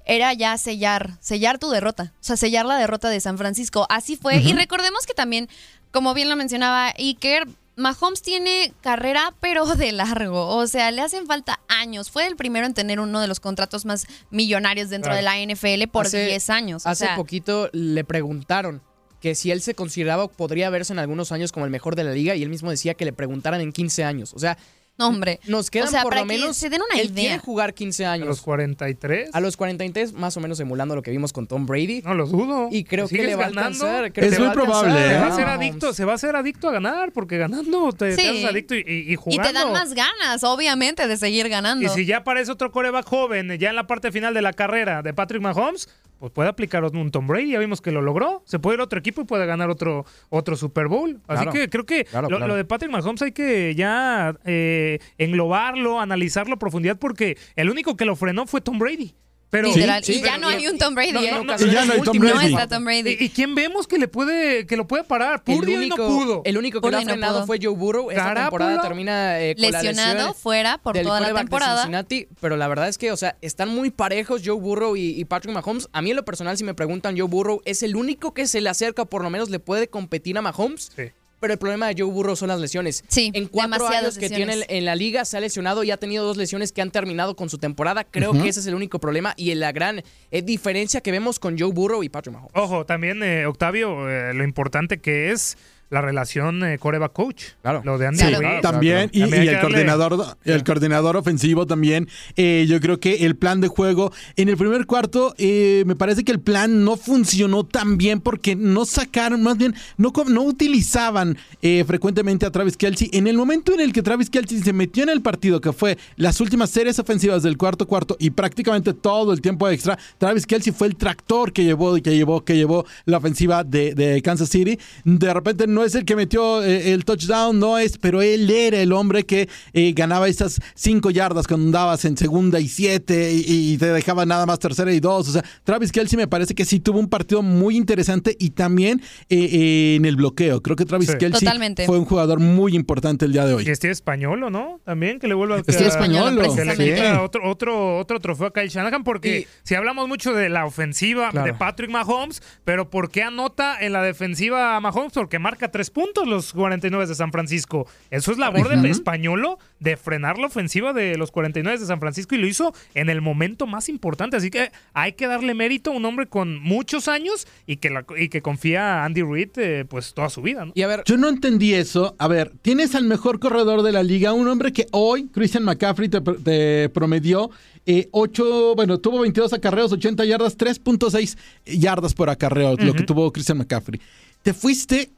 era 0.06 0.34
ya 0.34 0.58
sellar, 0.58 1.18
sellar 1.20 1.58
tu 1.60 1.70
derrota. 1.70 2.14
O 2.22 2.24
sea, 2.24 2.38
sellar 2.38 2.66
la 2.66 2.78
derrota 2.78 3.10
de 3.10 3.20
San 3.20 3.38
Francisco. 3.38 3.86
Así 3.90 4.16
fue. 4.16 4.38
Y 4.38 4.54
recordemos 4.54 5.06
que 5.06 5.14
también, 5.14 5.50
como 5.92 6.14
bien 6.14 6.30
lo 6.30 6.36
mencionaba 6.36 6.94
Iker, 6.98 7.48
Mahomes 7.76 8.22
tiene 8.22 8.72
carrera, 8.82 9.34
pero 9.42 9.66
de 9.76 9.92
largo. 9.92 10.48
O 10.56 10.66
sea, 10.68 10.92
le 10.92 11.02
hacen 11.02 11.26
falta 11.28 11.60
años. 11.68 12.10
Fue 12.12 12.26
el 12.28 12.36
primero 12.36 12.66
en 12.66 12.74
tener 12.74 13.00
uno 13.00 13.20
de 13.20 13.28
los 13.28 13.40
contratos 13.40 13.84
más 13.86 14.06
millonarios 14.30 14.90
dentro 14.90 15.12
Claro. 15.12 15.18
de 15.38 15.48
la 15.48 15.56
NFL 15.56 15.88
por 15.92 16.06
Hace- 16.06 16.26
10 16.28 16.50
años. 16.52 16.86
O 16.86 16.90
Hace 16.90 17.06
sea, 17.06 17.16
poquito 17.16 17.70
le 17.74 18.04
preguntaron 18.04 18.82
que 19.20 19.34
si 19.36 19.50
él 19.52 19.62
se 19.62 19.74
consideraba 19.74 20.24
o 20.26 20.28
podría 20.32 20.70
verse 20.70 20.94
en 20.94 21.00
algunos 21.00 21.32
años 21.32 21.52
como 21.52 21.66
el 21.66 21.72
mejor 21.72 21.96
de 21.96 22.04
la 22.04 22.12
liga 22.12 22.36
y 22.36 22.44
él 22.44 22.50
mismo 22.50 22.70
decía 22.70 22.94
que 22.94 23.04
le 23.06 23.14
preguntaran 23.14 23.60
en 23.62 23.74
15 23.74 24.04
años. 24.04 24.34
O 24.36 24.40
sea, 24.40 24.58
no, 24.98 25.08
hombre. 25.08 25.40
nos 25.48 25.70
quedan 25.70 25.88
o 25.88 25.92
sea, 25.92 26.02
por 26.04 26.12
para 26.12 26.22
lo 26.24 26.28
que 26.28 26.38
menos. 26.38 26.58
se 26.58 26.70
den 26.70 26.82
una 26.82 27.00
él 27.02 27.10
quiere 27.12 27.30
idea. 27.30 27.40
jugar 27.40 27.74
15 27.74 28.06
A 28.06 28.12
años. 28.14 28.28
los 28.28 28.42
43. 28.42 29.30
A 29.34 29.40
los 29.40 29.58
43, 29.58 30.14
más 30.14 30.36
o 30.38 30.40
menos 30.40 30.60
emulando 30.60 30.96
lo 30.96 31.02
que 31.04 31.12
vimos 31.12 31.34
con 31.34 31.48
Tom 31.48 31.66
Brady. 31.66 32.02
No 32.04 32.14
lo 32.14 32.26
dudo. 32.28 32.70
Y 32.72 32.84
creo 32.84 33.06
que 33.08 33.16
¿Sigues 33.16 33.28
le 33.28 33.36
va 33.36 33.44
a 33.46 33.48
alcanzar. 33.48 34.12
creo 34.12 34.26
Es 34.30 34.34
que 34.36 34.40
muy 34.40 34.48
a 34.50 34.54
probable, 34.54 34.94
Se 34.94 35.16
¿eh? 35.16 35.20
va 35.20 35.26
a 35.28 35.34
a 35.34 35.36
ser 35.36 35.48
adicto, 35.48 35.94
se 35.94 36.06
va 36.06 36.12
a 36.14 36.16
hacer 36.16 36.36
adicto 36.36 36.70
a 36.70 36.72
ganar, 36.72 37.12
porque 37.12 37.38
ganando 37.38 37.92
te, 37.94 38.16
te 38.16 38.22
Sí. 38.22 38.28
haces 38.28 38.46
adicto 38.46 38.76
y, 38.76 38.80
y- 38.80 39.10
y 39.10 39.14
Y 39.14 39.16
jugando. 39.16 39.44
te 39.48 39.54
dan 39.54 39.72
más 39.72 39.94
ganas, 39.94 40.44
obviamente, 40.44 41.08
de 41.08 41.18
seguir 41.18 41.50
ganando. 41.50 41.86
Y 41.86 41.90
si 41.90 42.06
ya 42.06 42.18
aparece 42.18 42.52
otro 42.52 42.72
coreback 42.72 43.06
joven, 43.06 43.58
ya 43.60 43.70
en 43.70 43.76
la 43.76 43.88
parte 43.88 44.12
final 44.12 44.34
de 44.34 44.42
la 44.42 44.54
carrera 44.54 45.02
de 45.02 45.14
Patrick 45.14 45.42
Mahomes, 45.42 45.88
pues 46.20 46.32
puede 46.32 46.50
aplicar 46.50 46.84
un 46.84 47.12
Tom 47.12 47.28
Brady. 47.28 47.52
Ya 47.52 47.60
vimos 47.60 47.82
que 47.82 47.92
lo 47.92 48.02
logró. 48.02 48.42
Se 48.46 48.60
puede 48.60 48.76
ir 48.76 48.82
a 48.82 48.84
otro 48.86 49.00
equipo 49.00 49.22
y 49.22 49.26
puede 49.26 49.46
ganar 49.46 49.70
otro, 49.70 50.06
otro 50.30 50.56
Super 50.56 50.88
Bowl. 50.88 51.20
Así 51.28 51.44
Claro. 51.44 51.52
que 51.52 51.70
creo 51.70 51.86
que 51.86 52.06
Claro, 52.06 52.30
lo, 52.30 52.38
claro. 52.38 52.48
lo 52.50 52.56
de 52.56 52.66
Patrick 52.66 52.92
Mahomes 52.92 53.22
hay 53.22 53.32
que 53.32 53.76
ya 53.76 54.36
eh, 54.46 55.00
englobarlo, 55.18 56.00
analizarlo 56.00 56.56
a 56.56 56.60
profundidad, 56.60 56.98
porque 56.98 57.38
el 57.56 57.70
único 57.70 57.96
que 57.96 58.06
lo 58.06 58.16
frenó 58.16 58.46
fue 58.48 58.62
Tom 58.62 58.80
Brady. 58.80 59.14
Pero, 59.50 59.70
Literal. 59.70 60.04
sí, 60.04 60.14
y 60.14 60.16
ya 60.22 60.32
pero- 60.34 60.38
no 60.40 60.48
hay 60.50 60.68
un 60.68 60.78
Tom 60.78 60.94
Brady, 60.94 61.12
No, 61.14 61.22
¿eh? 61.22 61.32
no, 61.32 61.44
no, 61.46 61.56
Y 61.56 61.72
ya 61.72 61.86
no 61.86 61.94
hay 61.94 62.02
Tom 62.02 62.18
No 62.18 62.34
Brady. 62.36 62.54
está 62.54 62.68
Tom 62.68 62.84
Brady. 62.84 63.16
¿Y, 63.18 63.24
y 63.26 63.30
quién 63.30 63.56
vemos 63.56 63.88
que 63.88 63.98
le 63.98 64.10
puede 64.10 64.66
que 64.68 64.76
lo 64.76 64.88
puede 64.88 65.06
parar? 65.06 65.42
El 65.46 65.56
Purdy 65.56 65.72
hoy 65.72 65.78
único, 65.78 65.98
no 65.98 66.08
pudo. 66.08 66.42
el 66.44 66.58
único 66.58 66.82
que 66.82 66.92
lo 66.92 66.98
ha 66.98 67.02
frenado 67.02 67.46
fue 67.46 67.58
Joe 67.62 67.74
Burrow. 67.74 68.12
Esta 68.12 68.34
temporada 68.36 68.82
termina 68.82 69.40
eh, 69.40 69.56
con 69.56 69.72
la 69.72 69.82
Lesionado 69.82 70.34
fuera 70.34 70.78
por 70.80 70.96
del 70.96 71.06
toda 71.06 71.22
la 71.22 71.28
quarterback 71.28 71.44
de 71.46 71.50
temporada. 71.50 71.82
Cincinnati, 71.84 72.28
pero 72.42 72.58
la 72.58 72.68
verdad 72.68 72.90
es 72.90 72.98
que, 72.98 73.12
o 73.14 73.18
sea, 73.18 73.38
están 73.42 73.70
muy 73.70 73.90
parejos 73.90 74.42
Joe 74.44 74.60
Burrow 74.60 74.98
y, 74.98 75.20
y 75.20 75.24
Patrick 75.26 75.54
Mahomes. 75.54 75.88
A 75.94 76.02
mí 76.02 76.10
en 76.10 76.18
lo 76.18 76.26
personal, 76.26 76.58
si 76.58 76.66
me 76.66 76.74
preguntan, 76.74 77.18
Joe 77.18 77.28
Burrow 77.28 77.62
es 77.64 77.84
el 77.84 77.96
único 77.96 78.34
que 78.34 78.48
se 78.48 78.60
le 78.60 78.70
acerca, 78.70 79.04
o 79.04 79.06
por 79.06 79.24
lo 79.24 79.30
menos 79.30 79.50
le 79.50 79.60
puede 79.60 79.88
competir 79.88 80.38
a 80.38 80.42
Mahomes. 80.42 80.92
Sí. 80.94 81.04
Pero 81.40 81.54
el 81.54 81.60
problema 81.60 81.88
de 81.88 81.96
Joe 82.02 82.12
Burrow 82.12 82.36
son 82.36 82.50
las 82.50 82.60
lesiones. 82.60 83.04
Sí, 83.08 83.32
en 83.34 83.48
cuatro 83.48 83.88
años 83.88 84.16
que 84.18 84.30
lesiones. 84.30 84.68
tiene 84.68 84.78
en 84.78 84.86
la 84.86 84.96
liga 84.96 85.24
se 85.26 85.38
ha 85.38 85.40
lesionado 85.40 85.84
y 85.84 85.92
ha 85.92 85.98
tenido 85.98 86.26
dos 86.26 86.38
lesiones 86.38 86.72
que 86.72 86.82
han 86.82 86.92
terminado 86.92 87.36
con 87.36 87.50
su 87.50 87.58
temporada. 87.58 88.04
Creo 88.04 88.34
que 88.34 88.50
ese 88.50 88.60
es 88.60 88.68
el 88.68 88.76
único 88.76 89.00
problema 89.00 89.34
y 89.38 89.54
la 89.56 89.72
gran 89.72 90.04
eh, 90.32 90.42
diferencia 90.42 91.02
que 91.02 91.12
vemos 91.12 91.40
con 91.40 91.58
Joe 91.58 91.72
Burrow 91.72 92.04
y 92.04 92.10
Patrick 92.10 92.34
Mahomes. 92.34 92.52
Ojo, 92.56 92.86
también, 92.86 93.22
eh, 93.24 93.46
Octavio, 93.46 94.10
eh, 94.10 94.34
lo 94.34 94.44
importante 94.44 95.00
que 95.00 95.32
es 95.32 95.58
la 95.90 96.02
relación 96.02 96.64
eh, 96.64 96.78
coreback-coach. 96.80 97.44
Claro. 97.62 97.82
Lo 97.86 97.98
de 97.98 98.08
Andy 98.08 98.20
Sí, 98.20 98.32
también. 98.62 99.10
Y, 99.14 99.22
También 99.22 99.44
y 99.44 99.48
el 99.48 99.56
darle- 99.56 99.62
coordinador, 99.62 100.38
el 100.46 100.64
coordinador 100.64 101.18
ofensivo 101.18 101.66
también. 101.66 102.08
eh, 102.36 102.66
yo 102.68 102.80
creo 102.82 103.00
que 103.00 103.26
el 103.26 103.36
plan 103.36 103.62
de 103.62 103.68
juego 103.68 104.12
en 104.36 104.50
el 104.50 104.58
primer 104.58 104.86
cuarto, 104.86 105.34
eh, 105.38 105.84
me 105.86 105.96
parece 105.96 106.24
que 106.24 106.32
el 106.32 106.40
plan 106.40 106.84
no 106.84 106.98
funcionó 106.98 107.64
tan 107.66 107.98
bien 107.98 108.20
porque 108.20 108.56
no 108.56 108.86
sacaron, 108.86 109.44
más 109.44 109.58
bien, 109.58 109.76
no, 109.98 110.12
no 110.28 110.42
utilizaban 110.44 111.38
eh, 111.62 111.84
frecuentemente 111.88 112.46
a 112.46 112.52
Travis 112.52 112.78
Kelsey. 112.78 113.10
En 113.14 113.28
el 113.28 113.38
momento 113.38 113.74
en 113.74 113.80
el 113.80 113.94
que 113.94 114.02
Travis 114.04 114.30
Kelsey 114.30 114.60
se 114.60 114.74
metió 114.74 115.04
en 115.04 115.10
el 115.10 115.22
partido, 115.22 115.62
que 115.62 115.72
fue 115.74 115.98
las 116.18 116.42
últimas 116.42 116.70
series 116.70 117.00
ofensivas 117.00 117.44
del 117.44 117.58
cuarto 117.58 117.88
cuarto 117.88 118.18
y 118.20 118.30
prácticamente 118.32 118.94
todo 118.94 119.32
el 119.34 119.42
tiempo 119.42 119.70
extra, 119.70 119.98
Travis 120.18 120.46
Kelsey 120.46 120.74
fue 120.74 120.88
el 120.88 120.96
tractor 120.96 121.54
que 121.54 121.64
llevó, 121.64 121.96
que 122.02 122.16
llevó, 122.16 122.44
que 122.44 122.56
llevó 122.56 122.86
la 123.06 123.18
ofensiva 123.18 123.64
de, 123.64 123.94
de 123.96 124.22
Kansas 124.22 124.50
City. 124.50 124.78
De 125.06 125.34
repente 125.34 125.66
no 125.68 125.77
es 125.84 125.96
el 125.96 126.06
que 126.06 126.16
metió 126.16 126.64
eh, 126.64 126.94
el 126.94 127.06
touchdown, 127.06 127.60
no 127.60 127.78
es, 127.78 127.98
pero 127.98 128.22
él 128.22 128.50
era 128.50 128.80
el 128.82 128.92
hombre 128.94 129.24
que 129.26 129.50
eh, 129.74 129.94
ganaba 129.96 130.28
esas 130.28 130.60
cinco 130.76 131.10
yardas 131.10 131.48
cuando 131.48 131.66
andabas 131.68 132.06
en 132.06 132.18
segunda 132.18 132.60
y 132.60 132.68
siete 132.68 133.34
y, 133.34 133.74
y 133.74 133.78
te 133.78 133.88
dejaba 133.88 134.26
nada 134.26 134.46
más 134.46 134.60
tercera 134.60 134.92
y 134.94 135.00
dos. 135.00 135.28
O 135.30 135.32
sea, 135.32 135.44
Travis 135.64 135.92
Kelsey 135.92 136.18
me 136.18 136.28
parece 136.28 136.56
que 136.56 136.66
sí 136.66 136.80
tuvo 136.80 137.00
un 137.00 137.10
partido 137.10 137.42
muy 137.42 137.76
interesante 137.78 138.36
y 138.40 138.52
también 138.52 139.02
eh, 139.30 139.38
eh, 139.52 139.96
en 139.96 140.06
el 140.06 140.16
bloqueo. 140.16 140.62
Creo 140.62 140.76
que 140.76 140.86
Travis 140.86 141.08
Sí. 141.12 141.18
Kelsey 141.18 141.40
Totalmente. 141.46 141.86
fue 141.86 141.98
un 141.98 142.06
jugador 142.06 142.40
muy 142.40 142.76
importante 142.76 143.26
el 143.26 143.32
día 143.34 143.46
de 143.46 143.52
Y 143.52 143.56
hoy. 143.56 143.64
este 143.70 143.90
español, 143.90 144.44
¿o 144.44 144.50
no? 144.50 144.80
También 144.84 145.20
que 145.20 145.28
le 145.28 145.34
vuelva 145.34 145.56
a 145.56 145.60
Este 145.60 145.88
español, 145.88 146.38
que 146.56 146.66
le 146.66 146.76
sí. 146.76 146.84
quita 146.84 147.22
otro, 147.22 147.50
otro, 147.50 147.98
otro 147.98 148.20
trofeo 148.20 148.48
a 148.48 148.54
Kyle 148.54 148.68
Shanahan, 148.70 149.04
porque 149.04 149.40
Y- 149.42 149.48
si 149.64 149.76
hablamos 149.76 150.08
mucho 150.08 150.34
de 150.34 150.50
la 150.50 150.66
ofensiva 150.66 151.30
Claro. 151.32 151.46
de 151.48 151.54
Patrick 151.54 151.90
Mahomes, 151.90 152.42
pero 152.66 152.90
¿por 152.90 153.10
qué 153.10 153.24
anota 153.24 153.78
en 153.80 153.94
la 153.94 154.02
defensiva 154.02 154.76
a 154.76 154.80
Mahomes? 154.82 155.14
Porque 155.14 155.40
marca 155.40 155.67
saca 155.68 155.72
tres 155.72 155.90
puntos 155.90 156.28
los 156.28 156.54
49 156.54 157.06
de 157.08 157.16
San 157.16 157.32
Francisco. 157.32 157.88
Eso 158.10 158.32
es 158.32 158.38
labor 158.38 158.70
del 158.70 158.86
españolo 158.86 159.60
de 159.80 159.98
frenar 159.98 160.38
la 160.38 160.48
ofensiva 160.48 160.94
de 160.94 161.18
los 161.18 161.32
49 161.32 161.80
de 161.80 161.86
San 161.86 162.00
Francisco 162.00 162.36
y 162.36 162.38
lo 162.38 162.48
hizo 162.48 162.74
en 162.94 163.10
el 163.10 163.22
momento 163.22 163.68
más 163.68 163.90
importante. 163.90 164.38
Así 164.38 164.50
que 164.50 164.72
hay 164.94 165.14
que 165.14 165.28
darle 165.28 165.54
mérito 165.54 165.92
a 165.92 165.96
un 165.96 166.06
hombre 166.06 166.28
con 166.28 166.60
muchos 166.62 167.08
años 167.08 167.48
y 167.66 167.78
que, 167.78 167.90
la- 167.90 168.06
y 168.18 168.30
que 168.30 168.42
confía 168.42 169.02
a 169.02 169.06
Andy 169.06 169.22
Reid 169.24 169.50
eh, 169.58 169.86
pues 169.88 170.14
toda 170.14 170.30
su 170.30 170.42
vida. 170.42 170.66
¿no? 170.66 170.72
Y 170.76 170.82
a 170.84 170.88
ver, 170.88 171.04
Yo 171.06 171.18
no 171.18 171.28
entendí 171.30 171.74
eso. 171.74 172.16
A 172.20 172.28
ver, 172.28 172.52
tienes 172.62 172.96
al 172.96 173.04
mejor 173.06 173.40
corredor 173.40 173.82
de 173.84 173.92
la 173.92 174.04
liga, 174.04 174.34
un 174.34 174.48
hombre 174.48 174.72
que 174.74 174.88
hoy, 174.92 175.28
Christian 175.34 175.64
McCaffrey, 175.64 176.10
te, 176.10 176.22
te 176.22 176.90
promedió 176.90 177.50
eh, 177.86 178.10
8, 178.12 178.74
bueno, 178.76 179.00
tuvo 179.00 179.20
22 179.20 179.54
acarreos, 179.54 179.92
80 179.94 180.26
yardas, 180.26 180.58
3.6 180.58 181.38
yardas 181.66 182.14
por 182.14 182.30
acarreo, 182.30 182.76
lo 182.78 182.94
que 182.94 183.04
tuvo 183.04 183.32
Christian 183.32 183.58
McCaffrey. 183.60 184.00
Te 184.44 184.54
fuiste, 184.54 185.10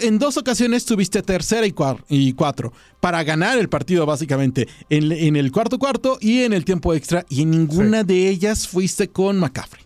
en 0.00 0.18
dos 0.18 0.36
ocasiones 0.36 0.84
tuviste 0.84 1.22
tercera 1.22 1.66
y, 1.66 1.72
cuar- 1.72 2.04
y 2.08 2.32
cuatro 2.34 2.72
para 3.00 3.22
ganar 3.24 3.58
el 3.58 3.68
partido, 3.68 4.06
básicamente, 4.06 4.68
en, 4.90 5.10
en 5.10 5.36
el 5.36 5.50
cuarto 5.50 5.78
cuarto 5.78 6.18
y 6.20 6.42
en 6.42 6.52
el 6.52 6.64
tiempo 6.64 6.94
extra, 6.94 7.26
y 7.28 7.42
en 7.42 7.50
ninguna 7.50 8.04
de 8.04 8.28
ellas 8.28 8.68
fuiste 8.68 9.08
con 9.08 9.38
McCaffrey. 9.40 9.82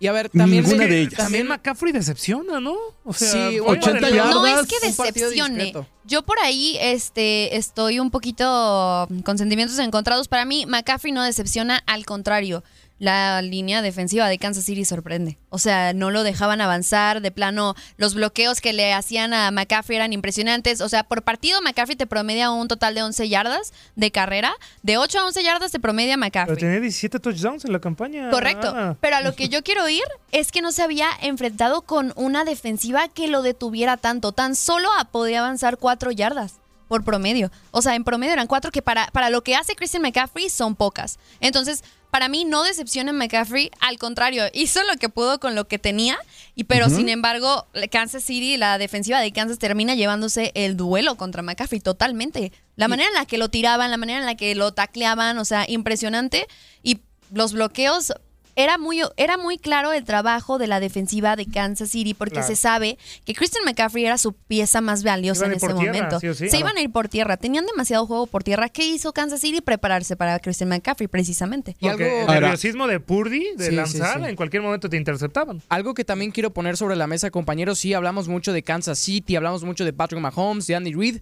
y 0.00 0.08
a 0.08 0.12
ver, 0.12 0.28
también. 0.30 0.64
Ninguna 0.64 0.86
de 0.86 1.02
ellas. 1.02 1.14
También 1.14 1.46
McCaffrey 1.46 1.92
decepciona, 1.92 2.58
¿no? 2.58 2.74
O 3.04 3.12
sea, 3.12 3.50
Sí, 3.50 3.58
fue 3.58 3.76
80 3.78 3.92
para 3.92 4.08
el- 4.08 4.14
yardas. 4.16 4.34
No 4.34 4.46
es 4.46 4.66
que 4.66 4.86
decepcione. 4.86 5.72
Yo 6.04 6.22
por 6.24 6.36
ahí 6.40 6.76
este, 6.80 7.56
estoy 7.56 8.00
un 8.00 8.10
poquito 8.10 9.06
con 9.24 9.38
sentimientos 9.38 9.78
encontrados. 9.78 10.26
Para 10.26 10.44
mí, 10.44 10.66
McCaffrey 10.66 11.12
no 11.12 11.22
decepciona, 11.22 11.80
al 11.86 12.04
contrario. 12.04 12.64
La 13.02 13.42
línea 13.42 13.82
defensiva 13.82 14.28
de 14.28 14.38
Kansas 14.38 14.64
City 14.64 14.84
sorprende. 14.84 15.36
O 15.48 15.58
sea, 15.58 15.92
no 15.92 16.12
lo 16.12 16.22
dejaban 16.22 16.60
avanzar. 16.60 17.20
De 17.20 17.32
plano, 17.32 17.74
los 17.96 18.14
bloqueos 18.14 18.60
que 18.60 18.72
le 18.72 18.94
hacían 18.94 19.34
a 19.34 19.50
McCaffrey 19.50 19.96
eran 19.96 20.12
impresionantes. 20.12 20.80
O 20.80 20.88
sea, 20.88 21.02
por 21.02 21.22
partido, 21.22 21.60
McCaffrey 21.62 21.96
te 21.96 22.06
promedia 22.06 22.52
un 22.52 22.68
total 22.68 22.94
de 22.94 23.02
11 23.02 23.28
yardas 23.28 23.72
de 23.96 24.12
carrera. 24.12 24.54
De 24.84 24.98
8 24.98 25.18
a 25.18 25.26
11 25.26 25.42
yardas 25.42 25.72
te 25.72 25.80
promedia 25.80 26.14
Pero 26.14 26.20
McCaffrey. 26.20 26.56
tenía 26.58 26.78
17 26.78 27.18
touchdowns 27.18 27.64
en 27.64 27.72
la 27.72 27.80
campaña. 27.80 28.30
Correcto. 28.30 28.72
Ah. 28.72 28.96
Pero 29.00 29.16
a 29.16 29.20
lo 29.20 29.34
que 29.34 29.48
yo 29.48 29.64
quiero 29.64 29.88
ir 29.88 30.04
es 30.30 30.52
que 30.52 30.62
no 30.62 30.70
se 30.70 30.82
había 30.82 31.08
enfrentado 31.22 31.82
con 31.82 32.12
una 32.14 32.44
defensiva 32.44 33.08
que 33.08 33.26
lo 33.26 33.42
detuviera 33.42 33.96
tanto. 33.96 34.30
Tan 34.30 34.54
solo 34.54 34.88
podía 35.10 35.40
avanzar 35.40 35.76
cuatro 35.78 36.12
yardas 36.12 36.61
por 36.92 37.04
promedio. 37.04 37.50
O 37.70 37.80
sea, 37.80 37.94
en 37.94 38.04
promedio 38.04 38.34
eran 38.34 38.46
cuatro 38.46 38.70
que 38.70 38.82
para, 38.82 39.06
para 39.12 39.30
lo 39.30 39.42
que 39.42 39.56
hace 39.56 39.74
Christian 39.74 40.02
McCaffrey 40.02 40.50
son 40.50 40.76
pocas. 40.76 41.18
Entonces, 41.40 41.82
para 42.10 42.28
mí 42.28 42.44
no 42.44 42.64
decepciona 42.64 43.14
McCaffrey, 43.14 43.70
al 43.80 43.96
contrario, 43.96 44.44
hizo 44.52 44.82
lo 44.82 44.98
que 44.98 45.08
pudo 45.08 45.40
con 45.40 45.54
lo 45.54 45.66
que 45.68 45.78
tenía, 45.78 46.18
y 46.54 46.64
pero 46.64 46.90
sin 46.90 47.08
embargo, 47.08 47.66
Kansas 47.90 48.24
City, 48.24 48.58
la 48.58 48.76
defensiva 48.76 49.20
de 49.20 49.32
Kansas 49.32 49.58
termina 49.58 49.94
llevándose 49.94 50.52
el 50.54 50.76
duelo 50.76 51.16
contra 51.16 51.40
McCaffrey 51.40 51.80
totalmente. 51.80 52.52
La 52.76 52.88
manera 52.88 53.08
en 53.08 53.14
la 53.14 53.24
que 53.24 53.38
lo 53.38 53.48
tiraban, 53.48 53.90
la 53.90 53.96
manera 53.96 54.18
en 54.18 54.26
la 54.26 54.34
que 54.34 54.54
lo 54.54 54.74
tacleaban, 54.74 55.38
o 55.38 55.46
sea, 55.46 55.64
impresionante. 55.66 56.46
Y 56.82 57.00
los 57.32 57.54
bloqueos, 57.54 58.12
era 58.56 58.76
muy, 58.78 59.00
era 59.16 59.36
muy 59.38 59.56
claro 59.58 59.92
el 59.92 60.04
trabajo 60.04 60.58
de 60.58 60.66
la 60.66 60.80
defensiva 60.80 61.36
de 61.36 61.46
Kansas 61.46 61.90
City 61.90 62.14
porque 62.14 62.34
Claro. 62.34 62.46
se 62.48 62.56
sabe 62.56 62.98
que 63.24 63.34
Christian 63.34 63.64
McCaffrey 63.64 64.04
era 64.04 64.18
su 64.18 64.32
pieza 64.32 64.80
más 64.80 65.02
valiosa 65.04 65.46
en 65.46 65.52
ese 65.52 65.66
tierra, 65.68 65.92
momento. 65.92 66.20
sí 66.20 66.28
o 66.28 66.34
sí. 66.34 66.44
Se 66.44 66.50
Claro. 66.50 66.60
iban 66.66 66.76
a 66.76 66.80
ir 66.82 66.90
por 66.90 67.08
tierra, 67.08 67.36
tenían 67.36 67.64
demasiado 67.66 68.06
juego 68.06 68.26
por 68.26 68.42
tierra. 68.44 68.68
¿Qué 68.68 68.86
hizo 68.86 69.12
Kansas 69.12 69.40
City? 69.40 69.60
Prepararse 69.60 70.16
para 70.16 70.38
Christian 70.38 70.68
McCaffrey, 70.68 71.08
precisamente. 71.08 71.76
Y 71.80 71.88
algo- 71.88 72.04
el 72.04 72.26
nerviosismo 72.26 72.86
de 72.86 73.00
Purdy, 73.00 73.40
de 73.56 73.64
Sí, 73.64 73.70
sí, 73.70 73.76
lanzar, 73.76 74.20
sí. 74.22 74.28
en 74.28 74.36
cualquier 74.36 74.62
momento 74.62 74.88
te 74.88 74.96
interceptaban. 74.96 75.62
Algo 75.68 75.94
que 75.94 76.04
también 76.04 76.30
quiero 76.30 76.52
poner 76.52 76.76
sobre 76.76 76.96
la 76.96 77.06
mesa, 77.06 77.30
compañeros, 77.30 77.78
sí, 77.78 77.94
hablamos 77.94 78.28
mucho 78.28 78.52
de 78.52 78.62
Kansas 78.62 78.98
City, 78.98 79.36
hablamos 79.36 79.64
mucho 79.64 79.84
de 79.84 79.92
Patrick 79.92 80.20
Mahomes, 80.20 80.66
de 80.66 80.74
Andy 80.76 80.92
Reid, 80.94 81.18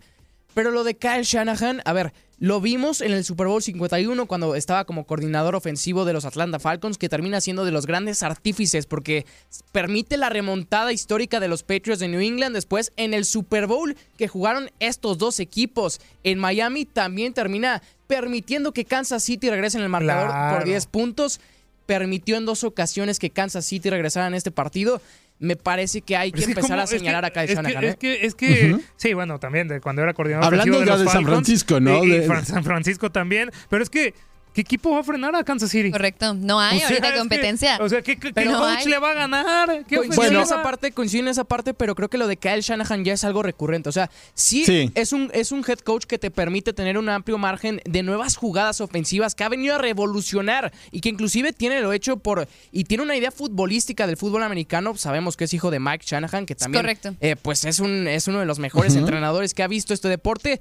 pero 0.55 0.71
lo 0.73 0.83
de 0.85 0.97
Kyle 0.97 1.23
Shanahan, 1.23 1.81
a 1.85 1.93
ver, 1.93 2.13
lo 2.41 2.59
vimos 2.63 3.03
en 3.03 3.13
el 3.13 3.23
Super 3.23 3.49
Bowl 3.49 3.63
51 3.63 4.25
cuando 4.27 4.55
estaba 4.55 4.87
como 4.87 5.05
coordinador 5.05 5.55
ofensivo 5.55 6.07
de 6.07 6.15
los 6.15 6.25
Atlanta 6.25 6.59
Falcons, 6.59 6.97
que 6.97 7.11
termina 7.11 7.39
siendo 7.43 7.67
de 7.67 7.71
los 7.71 7.85
grandes 7.87 8.23
artífices 8.23 8.87
porque 8.87 9.27
permite 9.73 10.17
la 10.17 10.31
remontada 10.31 10.91
histórica 10.91 11.39
de 11.39 11.49
los 11.49 11.63
Patriots 11.63 12.01
de 12.01 12.09
New 12.09 12.21
England 12.21 12.55
después 12.55 12.93
en 12.97 13.13
el 13.13 13.27
Super 13.27 13.67
Bowl 13.67 13.95
que 14.17 14.27
jugaron 14.27 14.71
estos 14.81 15.19
dos 15.19 15.39
equipos. 15.39 16.01
En 16.25 16.39
Miami 16.39 16.87
también 16.87 17.35
termina 17.35 17.83
permitiendo 18.07 18.73
que 18.73 18.87
Kansas 18.87 19.23
City 19.23 19.51
regrese 19.51 19.77
en 19.77 19.85
el 19.85 19.91
marcador 19.91 20.29
Claro. 20.31 20.57
por 20.57 20.65
10 20.65 20.87
puntos. 20.87 21.41
Permitió 21.85 22.37
en 22.39 22.47
dos 22.47 22.65
ocasiones 22.65 23.19
que 23.19 23.29
Kansas 23.31 23.67
City 23.67 23.91
regresara 23.91 24.29
en 24.29 24.35
este 24.35 24.51
partido. 24.51 25.03
Me 25.41 25.57
parece 25.57 26.03
que 26.03 26.17
hay 26.17 26.31
que 26.33 26.41
Es 26.41 26.45
que 26.47 26.53
empezar 26.53 26.71
como- 26.77 26.83
a 26.83 26.87
señalar 26.87 27.25
es 27.25 27.31
que- 27.33 27.41
a 27.41 27.43
Kyle 27.43 27.51
es 27.53 27.59
que- 27.59 27.63
Shanahan. 27.73 27.85
Es 27.85 27.95
¿eh? 27.95 27.97
que, 27.99 28.27
es 28.27 28.35
que 28.35 28.77
sí, 28.97 29.15
bueno, 29.15 29.39
también 29.41 29.67
de 29.69 29.81
cuando 29.81 30.03
era 30.03 30.13
coordinador 30.15 30.45
Hablando 30.45 30.63
ofensivo 30.77 30.81
de 30.81 30.87
ya 30.87 30.93
los 30.93 31.01
de 31.01 31.11
San 31.11 31.25
Francisco, 31.25 31.81
¿no? 31.81 32.05
Y, 32.05 32.09
y 32.13 32.19
De- 32.19 32.45
San 32.45 32.63
Francisco 32.63 33.11
también. 33.11 33.51
Pero 33.71 33.83
es 33.83 33.91
que, 33.91 34.15
¿qué 34.61 34.77
equipo 34.77 34.91
va 34.91 35.01
a 35.01 35.03
frenar 35.03 35.35
a 35.35 35.43
Kansas 35.43 35.71
City? 35.71 35.91
Correcto. 35.91 36.35
No 36.35 36.61
hay 36.61 36.77
O 36.77 36.81
sea, 36.81 36.89
ahorita 36.89 37.07
es 37.09 37.13
que- 37.15 37.19
competencia. 37.19 37.79
o 37.81 37.89
sea, 37.89 38.03
¿qué, 38.03 38.17
qué- 38.17 38.29
qué 38.29 38.33
Pero 38.35 38.53
coach 38.59 38.79
hay. 38.81 38.87
le 38.87 38.99
va 38.99 39.11
a 39.11 39.15
ganar? 39.15 39.85
En 39.91 40.37
esa 40.37 40.63
parte, 40.63 40.93
coincido 40.93 41.23
en 41.25 41.29
esa 41.29 41.45
parte, 41.45 41.73
pero 41.75 41.95
creo 41.95 42.09
que 42.11 42.19
lo 42.19 42.27
de 42.29 42.37
Kyle 42.37 42.61
Shanahan 42.61 43.05
ya 43.05 43.15
es 43.15 43.25
algo 43.25 43.43
recurrente. 43.43 43.89
O 43.89 43.93
sea, 43.93 44.11
sí, 44.35 44.65
Sí. 44.65 44.91
Es, 44.95 45.13
un, 45.13 45.31
es 45.33 45.51
un 45.53 45.65
head 45.67 45.79
coach 45.79 46.05
que 46.05 46.19
te 46.19 46.31
permite 46.31 46.73
tener 46.73 46.99
un 46.99 47.09
amplio 47.09 47.39
margen 47.39 47.81
de 47.85 48.03
nuevas 48.03 48.37
jugadas 48.37 48.81
ofensivas 48.81 49.35
que 49.35 49.45
ha 49.45 49.49
venido 49.49 49.75
a 49.77 49.79
revolucionar 49.79 50.73
y 50.91 51.01
que 51.01 51.09
inclusive 51.09 51.53
tiene 51.53 51.81
lo 51.81 51.93
hecho 51.93 52.19
por 52.19 52.47
y 52.73 52.85
tiene 52.85 53.03
una 53.03 53.17
idea 53.17 53.31
futbolística 53.31 54.07
del 54.07 54.17
fútbol 54.17 54.43
americano. 54.43 54.97
Sabemos 54.97 55.37
que 55.37 55.45
es 55.45 55.55
hijo 55.55 55.71
de 55.71 55.81
Mike 55.81 56.05
Shanahan, 56.07 56.47
que 56.47 56.55
también 56.55 56.83
correcto. 56.83 57.15
eh, 57.21 57.37
pues 57.41 57.65
es 57.65 57.81
un 57.81 58.07
es 58.09 58.29
uno 58.29 58.41
de 58.41 58.47
los 58.47 58.59
mejores 58.59 58.95
entrenadores 58.97 59.55
que 59.55 59.63
ha 59.63 59.69
visto 59.69 59.95
este 59.95 60.09
deporte, 60.09 60.61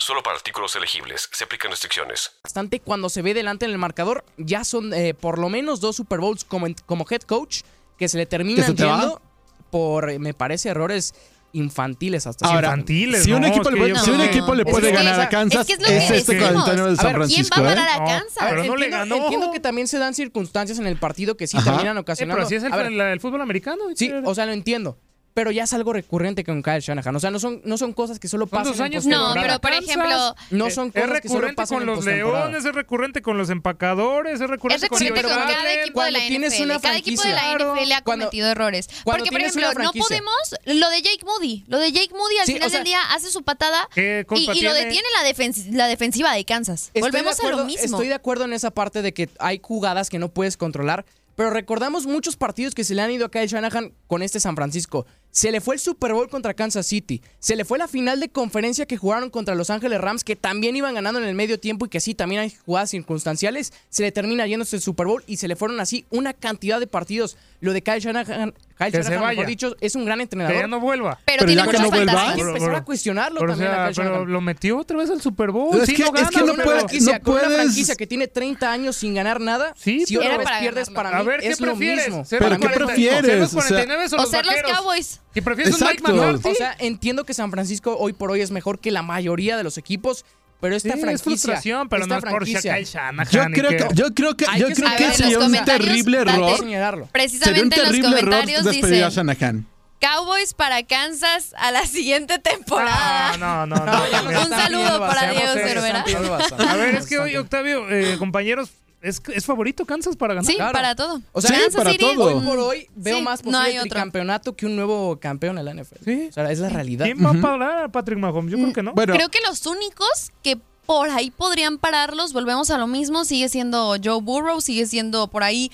Solo 0.00 0.22
para 0.22 0.36
artículos 0.36 0.74
elegibles. 0.76 1.28
Se 1.32 1.44
aplican 1.44 1.70
restricciones. 1.70 2.32
bastante 2.42 2.80
cuando 2.80 3.08
se 3.08 3.22
ve 3.22 3.34
delante 3.34 3.64
en 3.64 3.70
el 3.72 3.78
marcador. 3.78 4.24
Ya 4.36 4.64
son 4.64 4.92
eh, 4.94 5.14
por 5.14 5.38
lo 5.38 5.48
menos 5.48 5.80
dos 5.80 5.96
Super 5.96 6.20
Bowls 6.20 6.44
como, 6.44 6.66
en- 6.66 6.76
como 6.86 7.06
head 7.10 7.22
coach 7.22 7.62
que 7.98 8.08
se 8.08 8.18
le 8.18 8.24
¿Que 8.24 8.30
terminan 8.30 8.66
se 8.66 8.74
te 8.74 8.84
va? 8.84 8.98
yendo 9.00 9.22
por, 9.70 10.10
eh, 10.10 10.18
me 10.18 10.34
parece, 10.34 10.68
errores 10.70 11.14
infantiles 11.54 12.26
hasta 12.26 12.46
Ahora, 12.46 12.68
infantiles, 12.68 13.24
si 13.24 13.32
un 13.32 13.44
equipo, 13.44 13.68
es 13.68 13.74
le, 13.74 13.74
que 13.74 13.80
puede- 13.80 13.94
yo 13.94 14.00
si 14.02 14.10
un 14.10 14.16
que- 14.18 14.24
equipo 14.24 14.54
le 14.54 14.62
Es 14.62 14.70
puede 14.70 14.88
que- 14.90 14.96
ganar 14.96 15.20
a 15.20 15.24
es 15.24 15.28
Kansas, 15.28 15.66
que 15.66 15.72
es 15.74 15.80
lo 15.80 15.86
es, 15.86 16.10
que 16.10 16.16
este. 16.16 16.38
49 16.38 16.90
de 16.90 16.96
San 16.96 17.04
ver, 17.04 17.12
¿quién 17.12 17.14
Francisco. 17.16 17.54
¿Quién 17.56 17.66
va 17.66 17.68
a 17.68 17.72
¿eh? 17.72 17.76
ganar 17.76 17.88
a 17.90 17.98
No, 17.98 18.06
Kansas? 18.06 18.38
A 18.42 18.44
ver, 18.46 18.54
Pero 18.54 18.64
no 18.68 18.76
le 18.76 18.84
entiendo, 18.86 19.14
ganó. 19.14 19.24
entiendo 19.24 19.52
que 19.52 19.60
también 19.60 19.86
se 19.88 19.98
dan 19.98 20.14
circunstancias 20.14 20.78
en 20.78 20.86
el 20.86 20.96
partido 20.96 21.36
que 21.36 21.46
sí 21.46 21.58
Ajá. 21.58 21.72
terminan 21.72 21.98
Eh, 21.98 22.00
ocasionando. 22.00 22.36
pero 22.36 22.46
así 22.46 22.54
es 22.54 22.62
el, 22.62 22.72
ver, 22.72 22.86
el- 22.86 23.00
el 23.00 23.20
fútbol 23.20 23.42
americano. 23.42 23.84
sí, 23.94 24.10
o 24.24 24.34
sea, 24.34 24.46
lo 24.46 24.52
entiendo. 24.52 24.98
Pero 25.34 25.50
ya 25.50 25.64
es 25.64 25.72
algo 25.72 25.94
recurrente 25.94 26.44
con 26.44 26.62
Kyle 26.62 26.80
Shanahan. 26.80 27.16
O 27.16 27.18
sea, 27.20 27.30
no 27.30 27.38
son, 27.40 27.62
no 27.64 27.78
son 27.78 27.94
cosas 27.94 28.18
que 28.18 28.28
solo 28.28 28.46
¿Cuántos 28.46 28.72
pasan 28.72 28.86
años 28.86 29.04
en 29.04 29.12
No, 29.12 29.32
pero 29.32 29.58
por 29.60 29.72
ejemplo, 29.72 30.34
No 30.50 30.68
son 30.70 30.92
es 30.94 31.02
cosas 31.02 31.20
que 31.22 31.28
solo 31.28 31.40
recurrente 31.40 31.54
pasan 31.56 31.78
con 31.78 31.86
los 31.86 32.04
leones, 32.04 32.64
es 32.66 32.74
recurrente 32.74 33.22
con 33.22 33.38
los 33.38 33.48
empacadores, 33.48 34.40
es 34.42 34.50
recurrente, 34.50 34.76
Es 34.86 34.90
recurrente 34.90 35.22
con 35.22 35.30
con 35.30 35.40
los 35.40 35.54
cada 35.56 35.72
equipo 35.74 36.02
de 36.02 36.10
la 36.10 36.18
NFL. 36.18 36.62
una 36.64 36.80
Cada 36.80 36.96
equipo 36.98 37.22
de 37.22 37.30
la. 37.32 37.54
NFL 37.54 37.92
ha 37.92 38.02
Cuando- 38.02 38.26
cometido 38.26 38.48
errores. 38.48 38.88
Porque, 39.04 39.30
por 39.30 39.40
ejemplo, 39.40 39.72
no 39.82 39.92
podemos. 39.92 40.34
Lo 40.66 40.90
de 40.90 41.00
Jake 41.02 41.24
Moody. 41.24 41.64
Lo 41.66 41.78
de 41.78 41.92
Jake 41.92 42.10
Moody 42.12 42.38
al 42.38 42.46
Sí, 42.46 42.52
final 42.54 42.66
o 42.66 42.70
sea, 42.70 42.78
del 42.80 42.84
día 42.86 43.00
hace 43.14 43.30
su 43.30 43.42
patada 43.42 43.88
¿Qué 43.94 44.26
y, 44.30 44.46
lo 44.46 44.52
tiene? 44.52 44.74
detiene 44.74 45.08
la, 45.22 45.28
defens- 45.30 45.70
la 45.70 45.86
defensiva 45.86 46.34
de 46.34 46.44
Kansas. 46.44 46.90
Estoy 46.92 47.00
Volvemos 47.02 47.36
de 47.36 47.40
acuerdo- 47.42 47.58
a 47.58 47.60
lo 47.62 47.66
mismo. 47.66 47.84
Estoy 47.84 48.08
de 48.08 48.14
acuerdo 48.14 48.44
en 48.44 48.52
esa 48.52 48.70
parte 48.70 49.00
de 49.00 49.14
que 49.14 49.30
hay 49.38 49.60
jugadas 49.62 50.10
que 50.10 50.18
no 50.18 50.28
puedes 50.28 50.56
controlar, 50.56 51.04
pero 51.36 51.48
recordamos 51.50 52.06
muchos 52.06 52.36
partidos 52.36 52.74
que 52.74 52.84
se 52.84 52.94
le 52.94 53.00
han 53.02 53.10
ido 53.10 53.24
a 53.26 53.30
Kyle 53.30 53.46
Shanahan 53.46 53.92
con 54.06 54.22
este 54.22 54.38
San 54.40 54.54
Francisco. 54.56 55.06
Se 55.34 55.50
le 55.50 55.62
fue 55.62 55.76
el 55.76 55.80
Super 55.80 56.12
Bowl 56.12 56.28
contra 56.28 56.52
Kansas 56.52 56.86
City. 56.86 57.22
Se 57.38 57.56
le 57.56 57.64
fue 57.64 57.78
la 57.78 57.88
final 57.88 58.20
de 58.20 58.28
conferencia 58.28 58.84
que 58.84 58.98
jugaron 58.98 59.30
contra 59.30 59.54
Los 59.54 59.70
Ángeles 59.70 59.98
Rams, 59.98 60.24
que 60.24 60.36
también 60.36 60.76
iban 60.76 60.94
ganando 60.94 61.18
en 61.20 61.26
el 61.26 61.34
medio 61.34 61.58
tiempo 61.58 61.86
y 61.86 61.88
que 61.88 62.00
sí, 62.00 62.14
también 62.14 62.42
hay 62.42 62.50
jugadas 62.66 62.90
circunstanciales. 62.90 63.72
Se 63.88 64.02
le 64.02 64.12
termina 64.12 64.46
yéndose 64.46 64.76
el 64.76 64.82
Super 64.82 65.06
Bowl 65.06 65.24
y 65.26 65.38
se 65.38 65.48
le 65.48 65.56
fueron 65.56 65.80
así 65.80 66.04
una 66.10 66.34
cantidad 66.34 66.78
de 66.80 66.86
partidos. 66.86 67.38
Lo 67.60 67.72
de 67.72 67.82
Kyle 67.82 67.98
Shanahan, 68.00 68.52
Kyle 68.76 68.90
Que 68.92 69.02
Shanahan, 69.02 69.28
mejor 69.30 69.46
dicho, 69.46 69.74
es 69.80 69.94
un 69.94 70.04
gran 70.04 70.18
Que 70.18 70.22
entrenador. 70.24 70.54
ya 70.56 70.66
no 70.66 70.80
vuelva. 70.80 71.18
Pero, 71.24 71.38
Pero 71.38 71.46
tiene 71.46 71.54
ya 71.54 71.62
que 71.62 71.66
muchas 71.78 71.80
no 71.80 71.90
vuelva. 71.96 72.30
Hay 72.30 72.36
que 72.36 72.44
Pero- 72.58 72.76
a 72.76 72.84
cuestionarlo 72.84 73.40
Pero, 73.40 73.52
o 73.52 73.56
también 73.56 73.70
a 73.70 73.74
sea, 73.74 73.84
Kyle 73.86 73.94
pero 73.96 74.08
Shanahan. 74.10 74.32
lo 74.32 74.40
metió 74.42 74.78
otra 74.78 74.98
vez 74.98 75.08
al 75.08 75.22
Super 75.22 75.50
Bowl. 75.50 75.80
Es 75.80 75.86
sí 75.86 75.94
que- 75.94 76.02
lo 76.02 76.14
es 76.14 76.28
que 76.28 76.38
no 76.40 76.52
una 76.52 76.64
puede- 76.64 76.78
franquicia, 76.80 77.18
no 77.18 77.24
con 77.24 77.34
una 77.34 77.42
puedes- 77.44 77.56
franquicia 77.62 77.94
que 77.94 78.06
tiene 78.06 78.28
30 78.28 78.70
años 78.70 78.96
sin 78.96 79.14
ganar 79.14 79.40
nada, 79.40 79.72
Sí, 79.78 80.04
si 80.04 80.16
otra 80.18 80.36
vez 80.36 80.44
para 80.44 80.60
pierdes 80.60 80.88
ganarlo. 80.90 80.94
para 81.10 81.10
mí 81.10 81.22
A 81.22 81.22
ver, 81.32 81.40
¿qué 81.40 81.48
es 81.48 81.58
lo 81.60 81.66
prefieres? 81.68 82.08
mismo. 82.08 82.24
¿Ser 82.26 82.38
¿Pero 82.40 82.50
qué 82.56 82.60
40 82.60 82.86
prefieres? 82.86 83.24
¿Ser 83.24 83.38
los 83.38 83.48
O 83.48 83.50
sea- 83.52 83.68
49 83.68 84.04
o 84.12 84.14
O 84.14 84.18
los 84.18 84.30
ser 84.30 84.44
los? 84.44 84.54
Cowboys. 84.78 85.20
¿Y 85.34 85.40
prefieres 85.40 85.80
un 85.80 85.86
Mike. 85.88 86.02
McCarthy? 86.02 86.48
O 86.50 86.54
sea, 86.54 86.76
entiendo 86.78 87.24
que 87.24 87.34
San 87.34 87.50
Francisco 87.50 87.96
hoy 87.98 88.12
por 88.12 88.30
hoy 88.30 88.40
es 88.40 88.50
mejor 88.50 88.78
que 88.78 88.90
la 88.90 89.02
mayoría 89.02 89.56
de 89.56 89.64
los 89.64 89.78
equipos, 89.78 90.24
pero 90.60 90.76
esta 90.76 90.94
Sí, 90.94 91.00
franquicia. 91.00 91.14
es 91.14 91.22
frustración, 91.22 91.88
pero 91.88 92.02
esta 92.02 92.14
no 92.14 92.18
es 92.18 92.24
por 92.24 92.44
franquicia- 92.44 92.74
Kyle 92.76 92.84
Shanahan. 92.84 93.28
Yo 93.30 93.44
creo 93.52 93.70
que, 93.70 93.94
yo 93.94 94.14
creo 94.14 94.36
que, 94.36 94.44
yo 94.58 94.68
que 94.68 94.74
creo 94.74 94.96
que 94.96 95.04
ver, 95.04 95.14
sería 95.14 95.38
un 95.38 95.64
terrible 95.64 96.18
error. 96.18 96.58
señalarlo. 96.58 97.04
Sería 97.04 97.04
un 97.06 97.10
Precisamente 97.12 97.60
en 97.76 97.82
los 97.82 97.90
terrible 97.90 98.08
error 98.18 98.20
comentarios 98.30 98.66
a 98.66 98.70
dicen 98.70 99.10
Shanahan. 99.10 99.66
Cowboys 100.00 100.52
para 100.54 100.82
Kansas 100.82 101.54
a 101.56 101.70
la 101.70 101.86
siguiente 101.86 102.38
temporada. 102.40 103.36
No, 103.38 103.66
no, 103.66 103.76
no. 103.76 103.86
No, 103.86 104.40
Un 104.42 104.48
saludo 104.50 104.98
para 104.98 105.30
Diego 105.30 105.52
Cervera. 105.54 106.04
A 106.68 106.76
ver, 106.76 106.96
es 106.96 107.06
que 107.06 107.18
hoy. 107.18 107.36
Octavio, 107.36 107.88
eh, 107.88 108.16
compañeros, 108.18 108.70
¿es, 109.02 109.20
¿es 109.34 109.44
favorito 109.44 109.84
Kansas 109.84 110.16
para 110.16 110.34
ganar? 110.34 110.46
Sí, 110.50 110.54
Claro. 110.56 110.72
para 110.72 110.94
todo. 110.94 111.20
O 111.32 111.40
sea, 111.40 111.50
Sí, 111.50 111.56
Kansas 111.56 111.76
para 111.76 111.92
City, 111.92 112.04
todo. 112.04 112.24
Hoy 112.36 112.44
por 112.46 112.58
hoy 112.58 112.88
veo 112.94 113.18
Sí, 113.18 113.22
más 113.22 113.44
no 113.44 113.58
hay 113.58 113.64
posible 113.64 113.78
otro. 113.80 113.90
tricampeonato 113.90 114.56
que 114.56 114.66
un 114.66 114.76
nuevo 114.76 115.18
campeón 115.20 115.58
en 115.58 115.64
la 115.64 115.74
NFL. 115.74 116.04
Sí. 116.04 116.26
O 116.30 116.32
sea, 116.32 116.50
es 116.50 116.58
la 116.60 116.68
realidad. 116.68 117.04
¿Quién 117.04 117.24
va 117.24 117.30
a 117.30 117.40
parar 117.40 117.84
a 117.84 117.88
Patrick 117.88 118.18
Mahomes? 118.18 118.52
Yo 118.52 118.58
creo 118.58 118.72
que 118.72 118.82
no. 118.82 118.92
Bueno, 118.94 119.14
Creo 119.14 119.28
que 119.28 119.38
los 119.46 119.66
únicos 119.66 120.32
que 120.42 120.58
por 120.86 121.10
ahí 121.10 121.30
podrían 121.30 121.78
pararlos, 121.78 122.32
volvemos 122.32 122.70
a 122.70 122.78
lo 122.78 122.86
mismo, 122.86 123.24
sigue 123.24 123.48
siendo 123.48 123.96
Joe 124.02 124.20
Burrow, 124.20 124.60
sigue 124.60 124.86
siendo 124.86 125.28
por 125.28 125.42
ahí. 125.42 125.70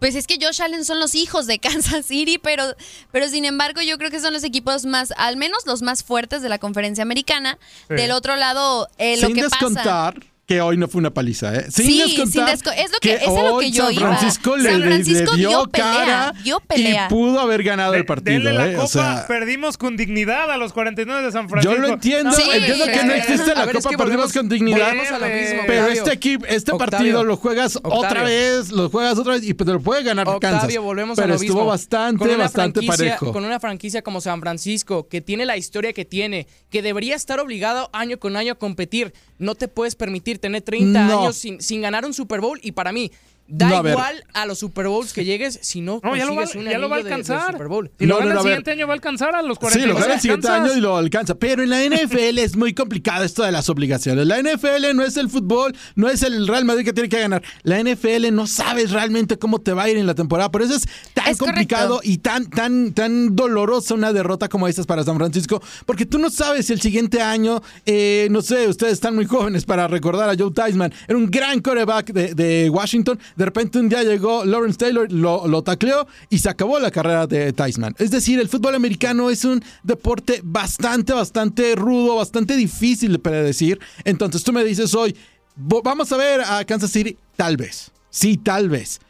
Pues 0.00 0.14
es 0.16 0.26
que 0.26 0.36
Josh 0.40 0.60
Allen 0.60 0.84
son 0.84 1.00
los 1.00 1.14
hijos 1.14 1.46
de 1.46 1.58
Kansas 1.60 2.04
City, 2.06 2.36
pero, 2.38 2.64
pero 3.10 3.26
sin 3.28 3.44
embargo 3.46 3.80
yo 3.80 3.96
creo 3.96 4.10
que 4.10 4.20
son 4.20 4.32
los 4.34 4.44
equipos 4.44 4.84
más, 4.84 5.14
al 5.16 5.36
menos 5.38 5.64
los 5.66 5.80
más 5.80 6.02
fuertes 6.04 6.42
de 6.42 6.48
la 6.50 6.58
conferencia 6.58 7.02
americana. 7.02 7.58
Sí. 7.88 7.94
Del 7.94 8.10
otro 8.10 8.36
lado, 8.36 8.88
eh, 8.98 9.18
lo 9.20 9.28
sin 9.28 9.36
que 9.36 9.42
pasa... 9.44 9.56
descontar 9.58 10.22
que 10.46 10.60
hoy 10.60 10.76
no 10.76 10.86
fue 10.86 11.00
una 11.00 11.10
paliza, 11.12 11.52
¿eh? 11.56 11.66
Sin 11.72 11.86
Sí, 11.86 11.98
descontar 12.02 12.56
sin 12.56 12.64
desco- 12.64 12.72
es 12.76 12.92
lo 12.92 12.98
que- 13.00 13.14
es 13.14 13.22
a 13.22 13.26
lo 13.26 13.54
hoy 13.56 13.64
que 13.66 13.70
yo 13.72 13.84
San 13.86 13.94
iba. 13.94 14.08
Francisco 14.16 14.56
le, 14.56 14.70
San 14.70 14.80
le- 14.80 14.86
Francisco 14.86 15.32
le 15.32 15.38
dio, 15.38 15.48
dio 15.48 15.62
pelea, 15.66 15.92
cara 15.92 16.32
dio 16.44 16.60
pelea. 16.60 17.06
y 17.06 17.08
pudo 17.12 17.40
haber 17.40 17.64
ganado 17.64 17.90
De- 17.92 17.98
el 17.98 18.04
partido, 18.06 18.52
la 18.52 18.68
¿eh? 18.68 18.72
copa, 18.74 18.84
O 18.84 18.86
sea, 18.86 19.24
perdimos 19.26 19.76
con 19.76 19.96
dignidad 19.96 20.48
a 20.52 20.56
los 20.56 20.72
49 20.72 21.26
de 21.26 21.32
San 21.32 21.48
Francisco. 21.48 21.74
yo 21.74 21.80
lo 21.82 21.88
entiendo, 21.88 22.30
Sí, 22.30 22.42
entiendo 22.52 22.84
que 22.86 23.04
no 23.04 23.12
existe 23.14 23.54
la 23.56 23.64
es 23.64 23.72
copa, 23.72 23.90
que 23.90 23.98
perdimos 23.98 24.32
con 24.32 24.48
dignidad. 24.48 24.86
volvemos 24.90 25.10
a 25.10 25.18
lo 25.18 25.26
mismo, 25.26 25.62
Pero 25.66 25.86
este 25.88 26.12
equipo, 26.12 26.46
este 26.46 26.70
Octavio. 26.72 26.90
partido 26.92 27.24
lo 27.24 27.36
juegas 27.36 27.76
otra 27.82 28.22
vez, 28.22 28.70
lo 28.70 28.88
juegas 28.88 29.18
otra 29.18 29.32
vez 29.34 29.42
y 29.42 29.52
pues 29.52 29.66
te 29.66 29.72
lo 29.72 29.80
puede 29.80 30.04
ganar 30.04 30.28
Octavio, 30.28 30.60
Kansas. 30.60 30.78
volvemos 30.80 31.16
pero 31.16 31.24
a 31.24 31.28
lo 31.28 31.34
estuvo 31.34 31.56
mismo. 31.56 31.66
bastante, 31.66 32.36
bastante 32.36 32.82
parejo. 32.84 33.32
Con 33.32 33.44
una 33.44 33.58
franquicia 33.58 34.02
como 34.02 34.20
San 34.20 34.40
Francisco, 34.40 35.08
que 35.08 35.20
tiene 35.20 35.44
la 35.44 35.56
historia 35.56 35.92
que 35.92 36.04
tiene, 36.04 36.46
que 36.70 36.82
debería 36.82 37.16
estar 37.16 37.40
obligado 37.40 37.90
año 37.92 38.20
con 38.20 38.36
año 38.36 38.52
a 38.52 38.54
competir, 38.54 39.12
no 39.38 39.56
te 39.56 39.66
puedes 39.66 39.96
permitir 39.96 40.35
tener 40.38 40.62
30 40.62 41.06
No. 41.06 41.20
años 41.20 41.36
sin, 41.36 41.60
sin 41.60 41.80
ganar 41.82 42.04
un 42.04 42.14
Super 42.14 42.40
Bowl 42.40 42.58
y 42.62 42.72
para 42.72 42.92
mí... 42.92 43.10
Da 43.48 43.68
No, 43.68 43.76
a 43.76 43.82
ver. 43.82 43.92
igual 43.92 44.24
a 44.32 44.44
los 44.46 44.58
Super 44.58 44.88
Bowls 44.88 45.12
que 45.12 45.24
llegues 45.24 45.58
si 45.62 45.80
no, 45.80 46.00
No, 46.02 46.16
ya 46.16 46.24
lo 46.24 46.34
va, 46.34 46.42
consigues 46.42 46.66
un 46.66 46.72
ya 46.72 46.78
lo 46.78 46.88
va 46.88 46.96
a 46.96 46.98
anillo 46.98 47.08
de- 47.08 47.14
alcanzar. 47.14 47.52
Super 47.52 47.68
Bowl. 47.68 47.90
Si 47.98 48.06
lo 48.06 48.14
No, 48.14 48.18
gana 48.20 48.28
no, 48.30 48.34
no, 48.34 48.40
a 48.40 48.42
el 48.42 48.46
siguiente 48.48 48.70
año 48.72 48.86
va 48.86 48.92
a 48.92 48.94
alcanzar 48.94 49.34
a 49.36 49.42
los 49.42 49.54
Sí, 49.56 49.60
49 49.60 49.92
lo 49.94 50.00
gana 50.00 50.14
el 50.14 50.20
siguiente 50.20 50.48
año 50.48 50.72
y 50.76 50.80
lo 50.80 50.96
alcanza. 50.96 51.34
Pero 51.36 51.62
en 51.62 51.70
la 51.70 51.84
NFL 51.84 52.38
es 52.38 52.56
muy 52.56 52.74
complicado 52.74 53.24
esto 53.24 53.42
de 53.44 53.52
las 53.52 53.68
obligaciones. 53.68 54.26
La 54.26 54.38
NFL 54.40 54.94
no 54.94 55.04
es 55.04 55.16
el 55.16 55.28
fútbol, 55.30 55.76
no 55.94 56.08
es 56.08 56.22
el 56.22 56.46
Real 56.48 56.64
Madrid 56.64 56.84
que 56.84 56.92
tiene 56.92 57.08
que 57.08 57.20
ganar. 57.20 57.42
La 57.62 57.78
NFL 57.78 58.32
no 58.32 58.46
sabes 58.46 58.90
realmente 58.90 59.38
cómo 59.38 59.60
te 59.60 59.72
va 59.72 59.84
a 59.84 59.90
ir 59.90 59.96
en 59.96 60.06
la 60.06 60.14
temporada. 60.14 60.50
Por 60.50 60.62
eso 60.62 60.74
es 60.74 60.84
tan 61.14 61.28
Es 61.28 61.38
complicado 61.38 61.96
correcto. 61.96 62.10
y 62.10 62.18
tan, 62.18 62.50
tan, 62.50 62.92
tan 62.94 63.36
dolorosa 63.36 63.94
una 63.94 64.12
derrota 64.12 64.48
como 64.48 64.66
esta 64.68 64.82
para 64.84 65.04
San 65.04 65.16
Francisco. 65.16 65.62
Porque 65.86 66.04
tú 66.04 66.18
no 66.18 66.30
sabes 66.30 66.66
si 66.66 66.72
el 66.72 66.80
siguiente 66.80 67.22
año, 67.22 67.62
eh, 67.86 68.28
no 68.30 68.42
sé, 68.42 68.66
ustedes 68.68 68.94
están 68.94 69.14
muy 69.14 69.26
jóvenes 69.26 69.64
para 69.64 69.86
recordar 69.88 70.28
a 70.28 70.34
Joe 70.38 70.50
Theismann. 70.50 70.92
Era 71.08 71.16
un 71.16 71.30
gran 71.30 71.60
coreback 71.60 72.12
de, 72.12 72.34
de 72.34 72.70
Washington. 72.70 73.18
De 73.36 73.44
repente 73.44 73.78
un 73.78 73.88
día 73.88 74.02
llegó 74.02 74.44
Lawrence 74.44 74.78
Taylor, 74.78 75.10
lo, 75.12 75.46
lo 75.46 75.62
tacleó 75.62 76.06
y 76.30 76.38
se 76.38 76.48
acabó 76.48 76.78
la 76.78 76.90
carrera 76.90 77.26
de 77.26 77.52
Theismann. 77.52 77.94
Es 77.98 78.10
decir, 78.10 78.40
el 78.40 78.48
fútbol 78.48 78.74
americano 78.74 79.30
es 79.30 79.44
un 79.44 79.62
deporte 79.82 80.40
bastante, 80.42 81.12
bastante 81.12 81.74
rudo, 81.76 82.16
bastante 82.16 82.56
difícil 82.56 83.12
de 83.12 83.18
predecir. 83.18 83.78
Entonces 84.04 84.42
tú 84.42 84.52
me 84.52 84.64
dices 84.64 84.94
hoy, 84.94 85.14
"Vo- 85.56 85.82
vamos 85.84 86.10
a 86.12 86.16
ver 86.16 86.40
a 86.40 86.64
Kansas 86.64 86.90
City, 86.90 87.16
tal 87.36 87.56
vez. 87.56 87.90
Sí, 88.10 88.36
tal 88.38 88.68
vez. 88.70 89.00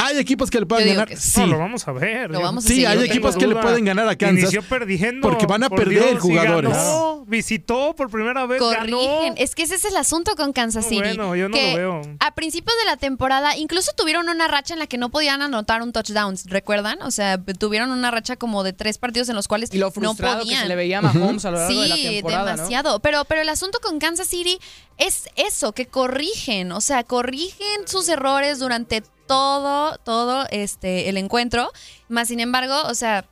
¿Hay 0.00 0.16
equipos 0.18 0.48
que 0.48 0.60
le 0.60 0.66
pueden 0.66 0.88
ganar? 0.88 1.08
que 1.08 1.16
Sí. 1.16 1.40
No, 1.40 1.46
lo 1.48 1.58
vamos 1.58 1.86
a 1.88 1.92
ver. 1.92 2.30
Lo 2.30 2.38
Yo- 2.38 2.44
vamos 2.44 2.64
a 2.64 2.68
Sí, 2.68 2.74
seguir 2.74 2.88
hay 2.88 3.04
equipos 3.04 3.36
que 3.36 3.46
le 3.48 3.56
pueden 3.56 3.84
ganar 3.84 4.08
a 4.08 4.14
Kansas. 4.16 4.42
Inició 4.44 4.62
perdiendo. 4.62 5.28
porque 5.28 5.44
van 5.46 5.64
a 5.64 5.68
por 5.68 5.80
perder 5.80 6.10
Dios, 6.10 6.22
jugadores. 6.22 6.70
ganó, 6.70 7.24
visitó 7.26 7.94
por 7.96 8.08
primera 8.08 8.46
vez. 8.46 8.60
Corrigen. 8.60 8.90
Ganó. 8.90 9.34
Es 9.36 9.54
que 9.56 9.64
ese 9.64 9.74
es 9.74 9.84
el 9.84 9.96
asunto 9.96 10.36
con 10.36 10.52
Kansas 10.52 10.84
No, 10.84 10.88
City. 10.88 11.02
bueno, 11.02 11.34
yo 11.34 11.48
no 11.48 11.54
que 11.56 11.72
lo 11.72 11.76
veo. 11.76 12.02
A 12.20 12.34
principios 12.34 12.76
de 12.78 12.84
la 12.86 12.96
temporada, 12.96 13.56
incluso 13.56 13.90
tuvieron 13.96 14.28
una 14.28 14.46
racha 14.46 14.72
en 14.74 14.78
la 14.78 14.86
que 14.86 14.98
no 14.98 15.08
podían 15.10 15.42
anotar 15.42 15.82
un 15.82 15.92
touchdown, 15.92 16.36
¿recuerdan? 16.46 17.02
O 17.02 17.10
sea, 17.10 17.36
tuvieron 17.58 17.90
una 17.90 18.10
racha 18.12 18.36
como 18.36 18.62
de 18.62 18.72
tres 18.72 18.98
partidos 18.98 19.28
en 19.28 19.34
los 19.34 19.48
cuales 19.48 19.70
Y 19.74 19.78
lo 19.78 19.86
no 19.86 19.92
frustrado 19.92 20.38
que 20.38 20.44
podían. 20.44 20.62
se 20.62 20.68
le 20.68 20.76
veía 20.76 20.98
a 20.98 21.02
Mahomes 21.02 21.44
a 21.44 21.50
lo 21.50 21.58
largo 21.58 21.80
de 21.82 21.88
la 21.88 21.96
Sí, 21.96 22.02
temporada, 22.04 22.50
¿no? 22.52 22.56
demasiado. 22.56 23.00
Pero, 23.00 23.24
pero 23.24 23.40
el 23.42 23.48
asunto 23.48 23.80
con 23.82 23.98
Kansas 23.98 24.28
City 24.28 24.60
es 24.96 25.28
eso, 25.34 25.72
que 25.72 25.86
corrigen, 25.86 26.70
o 26.70 26.80
sea, 26.80 27.02
corrigen 27.04 27.86
sus 27.86 28.08
errores 28.08 28.58
durante 28.60 29.02
todo, 29.28 29.98
todo 29.98 30.46
este, 30.50 31.08
el 31.08 31.16
encuentro. 31.16 31.70
Más 32.08 32.26
sin 32.26 32.40
embargo, 32.40 32.74
o 32.86 32.94
sea, 32.94 33.24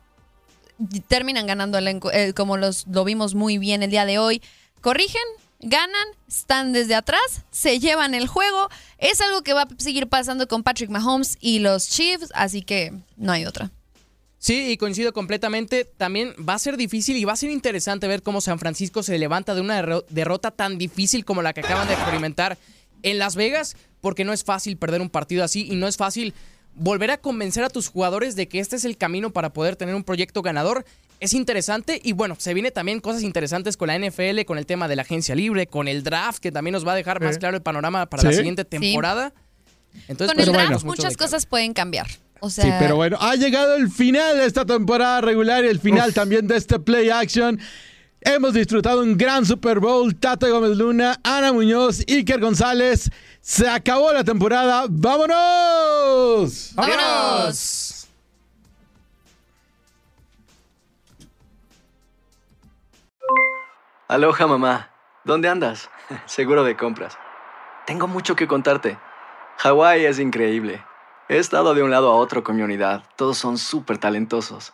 terminan 1.09 1.47
ganando 1.47 1.77
el 1.77 1.99
eh, 2.13 2.33
como 2.33 2.55
los, 2.55 2.87
lo 2.87 3.03
vimos 3.03 3.35
muy 3.35 3.57
bien 3.57 3.83
el 3.83 3.89
día 3.91 4.05
de 4.05 4.19
hoy. 4.19 4.41
Corrigen, 4.79 5.21
ganan, 5.59 6.07
están 6.27 6.71
desde 6.71 6.95
atrás, 6.95 7.43
se 7.51 7.79
llevan 7.79 8.13
el 8.13 8.27
juego. 8.27 8.69
Es 8.99 9.19
algo 9.21 9.41
que 9.41 9.53
va 9.53 9.63
a 9.63 9.67
seguir 9.77 10.07
pasando 10.07 10.47
con 10.47 10.63
Patrick 10.63 10.89
Mahomes 10.89 11.37
y 11.41 11.59
los 11.59 11.89
Chiefs, 11.89 12.31
así 12.35 12.61
que 12.61 12.93
no 13.17 13.33
hay 13.33 13.45
otra. 13.45 13.71
Sí, 14.39 14.69
y 14.69 14.77
coincido 14.77 15.13
completamente. 15.13 15.83
También 15.83 16.35
va 16.47 16.53
a 16.53 16.59
ser 16.59 16.77
difícil 16.77 17.17
y 17.17 17.25
va 17.25 17.33
a 17.33 17.35
ser 17.35 17.49
interesante 17.49 18.07
ver 18.07 18.21
cómo 18.21 18.39
San 18.39 18.59
Francisco 18.59 19.01
se 19.01 19.17
levanta 19.17 19.55
de 19.55 19.61
una 19.61 19.81
derro- 19.81 20.05
derrota 20.09 20.51
tan 20.51 20.77
difícil 20.77 21.25
como 21.25 21.41
la 21.41 21.53
que 21.53 21.61
acaban 21.61 21.87
de 21.87 21.95
experimentar 21.95 22.55
en 23.03 23.19
Las 23.19 23.35
Vegas, 23.35 23.75
porque 24.01 24.25
no 24.25 24.33
es 24.33 24.43
fácil 24.43 24.77
perder 24.77 25.01
un 25.01 25.09
partido 25.09 25.43
así 25.43 25.67
y 25.69 25.75
no 25.75 25.87
es 25.87 25.97
fácil 25.97 26.33
volver 26.77 27.11
a 27.11 27.17
convencer 27.17 27.63
a 27.63 27.69
tus 27.69 27.89
jugadores 27.89 28.35
de 28.35 28.47
que 28.47 28.59
este 28.59 28.75
es 28.75 28.85
el 28.85 28.97
camino 28.97 29.31
para 29.31 29.51
poder 29.51 29.75
tener 29.75 29.95
un 29.95 30.03
proyecto 30.03 30.41
ganador. 30.41 30.85
Es 31.19 31.33
interesante 31.33 31.99
y 32.03 32.13
bueno, 32.13 32.35
se 32.37 32.53
viene 32.53 32.69
también 32.69 32.99
cosas 32.99 33.23
interesantes 33.23 33.75
con 33.75 33.87
la 33.87 33.97
NFL, 33.97 34.43
con 34.45 34.59
el 34.59 34.67
tema 34.67 34.87
de 34.87 34.95
la 34.95 35.01
agencia 35.01 35.33
libre, 35.33 35.65
con 35.65 35.87
el 35.87 36.03
draft, 36.03 36.39
que 36.39 36.51
también 36.51 36.73
nos 36.73 36.87
va 36.87 36.93
a 36.93 36.95
dejar 36.95 37.21
más 37.21 37.39
claro 37.39 37.57
el 37.57 37.63
panorama 37.63 38.05
para 38.05 38.23
la 38.23 38.33
siguiente 38.33 38.65
temporada. 38.65 39.33
Entonces, 40.07 40.35
Con 40.35 40.45
pues, 40.45 40.47
el 40.47 40.53
draft 40.53 40.85
muchas 40.85 41.17
cosas 41.17 41.47
pueden 41.47 41.73
cambiar. 41.73 42.07
O 42.39 42.51
sea, 42.51 42.65
Sí, 42.65 42.71
pero 42.79 42.95
bueno, 42.95 43.17
ha 43.19 43.35
llegado 43.35 43.75
el 43.75 43.89
final 43.89 44.37
de 44.37 44.45
esta 44.45 44.63
temporada 44.63 45.21
regular 45.21 45.65
y 45.65 45.69
el 45.69 45.79
final 45.79 46.13
también 46.13 46.47
de 46.47 46.57
este 46.57 46.79
Play 46.79 47.09
Action. 47.09 47.59
Hemos 48.21 48.53
disfrutado 48.53 49.01
un 49.01 49.17
gran 49.17 49.45
Super 49.45 49.79
Bowl. 49.79 50.15
Tata 50.15 50.49
Gómez 50.49 50.77
Luna, 50.77 51.17
Ana 51.23 51.53
Muñoz, 51.53 52.03
Iker 52.07 52.39
González. 52.39 53.09
Se 53.41 53.69
acabó 53.69 54.11
la 54.11 54.23
temporada. 54.23 54.85
¡Vámonos! 54.89 56.71
¡Vámonos! 56.75 58.07
Aloha 64.09 64.47
mamá, 64.47 64.89
¿dónde 65.25 65.49
andas? 65.49 65.89
Seguro 66.25 66.63
de 66.63 66.77
compras. 66.77 67.17
Tengo 67.85 68.07
mucho 68.07 68.35
que 68.37 68.47
contarte. 68.47 68.97
Hawái 69.57 70.05
es 70.05 70.19
increíble. 70.19 70.81
He 71.29 71.37
estado 71.37 71.73
de 71.73 71.83
un 71.83 71.91
lado 71.91 72.09
a 72.09 72.15
otro 72.15 72.41
con 72.43 72.55
mi 72.55 72.61
unidad. 72.61 73.03
Todos 73.17 73.37
son 73.37 73.57
súper 73.57 73.97
talentosos. 73.97 74.73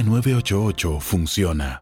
988 0.03 0.99
funciona. 0.99 1.81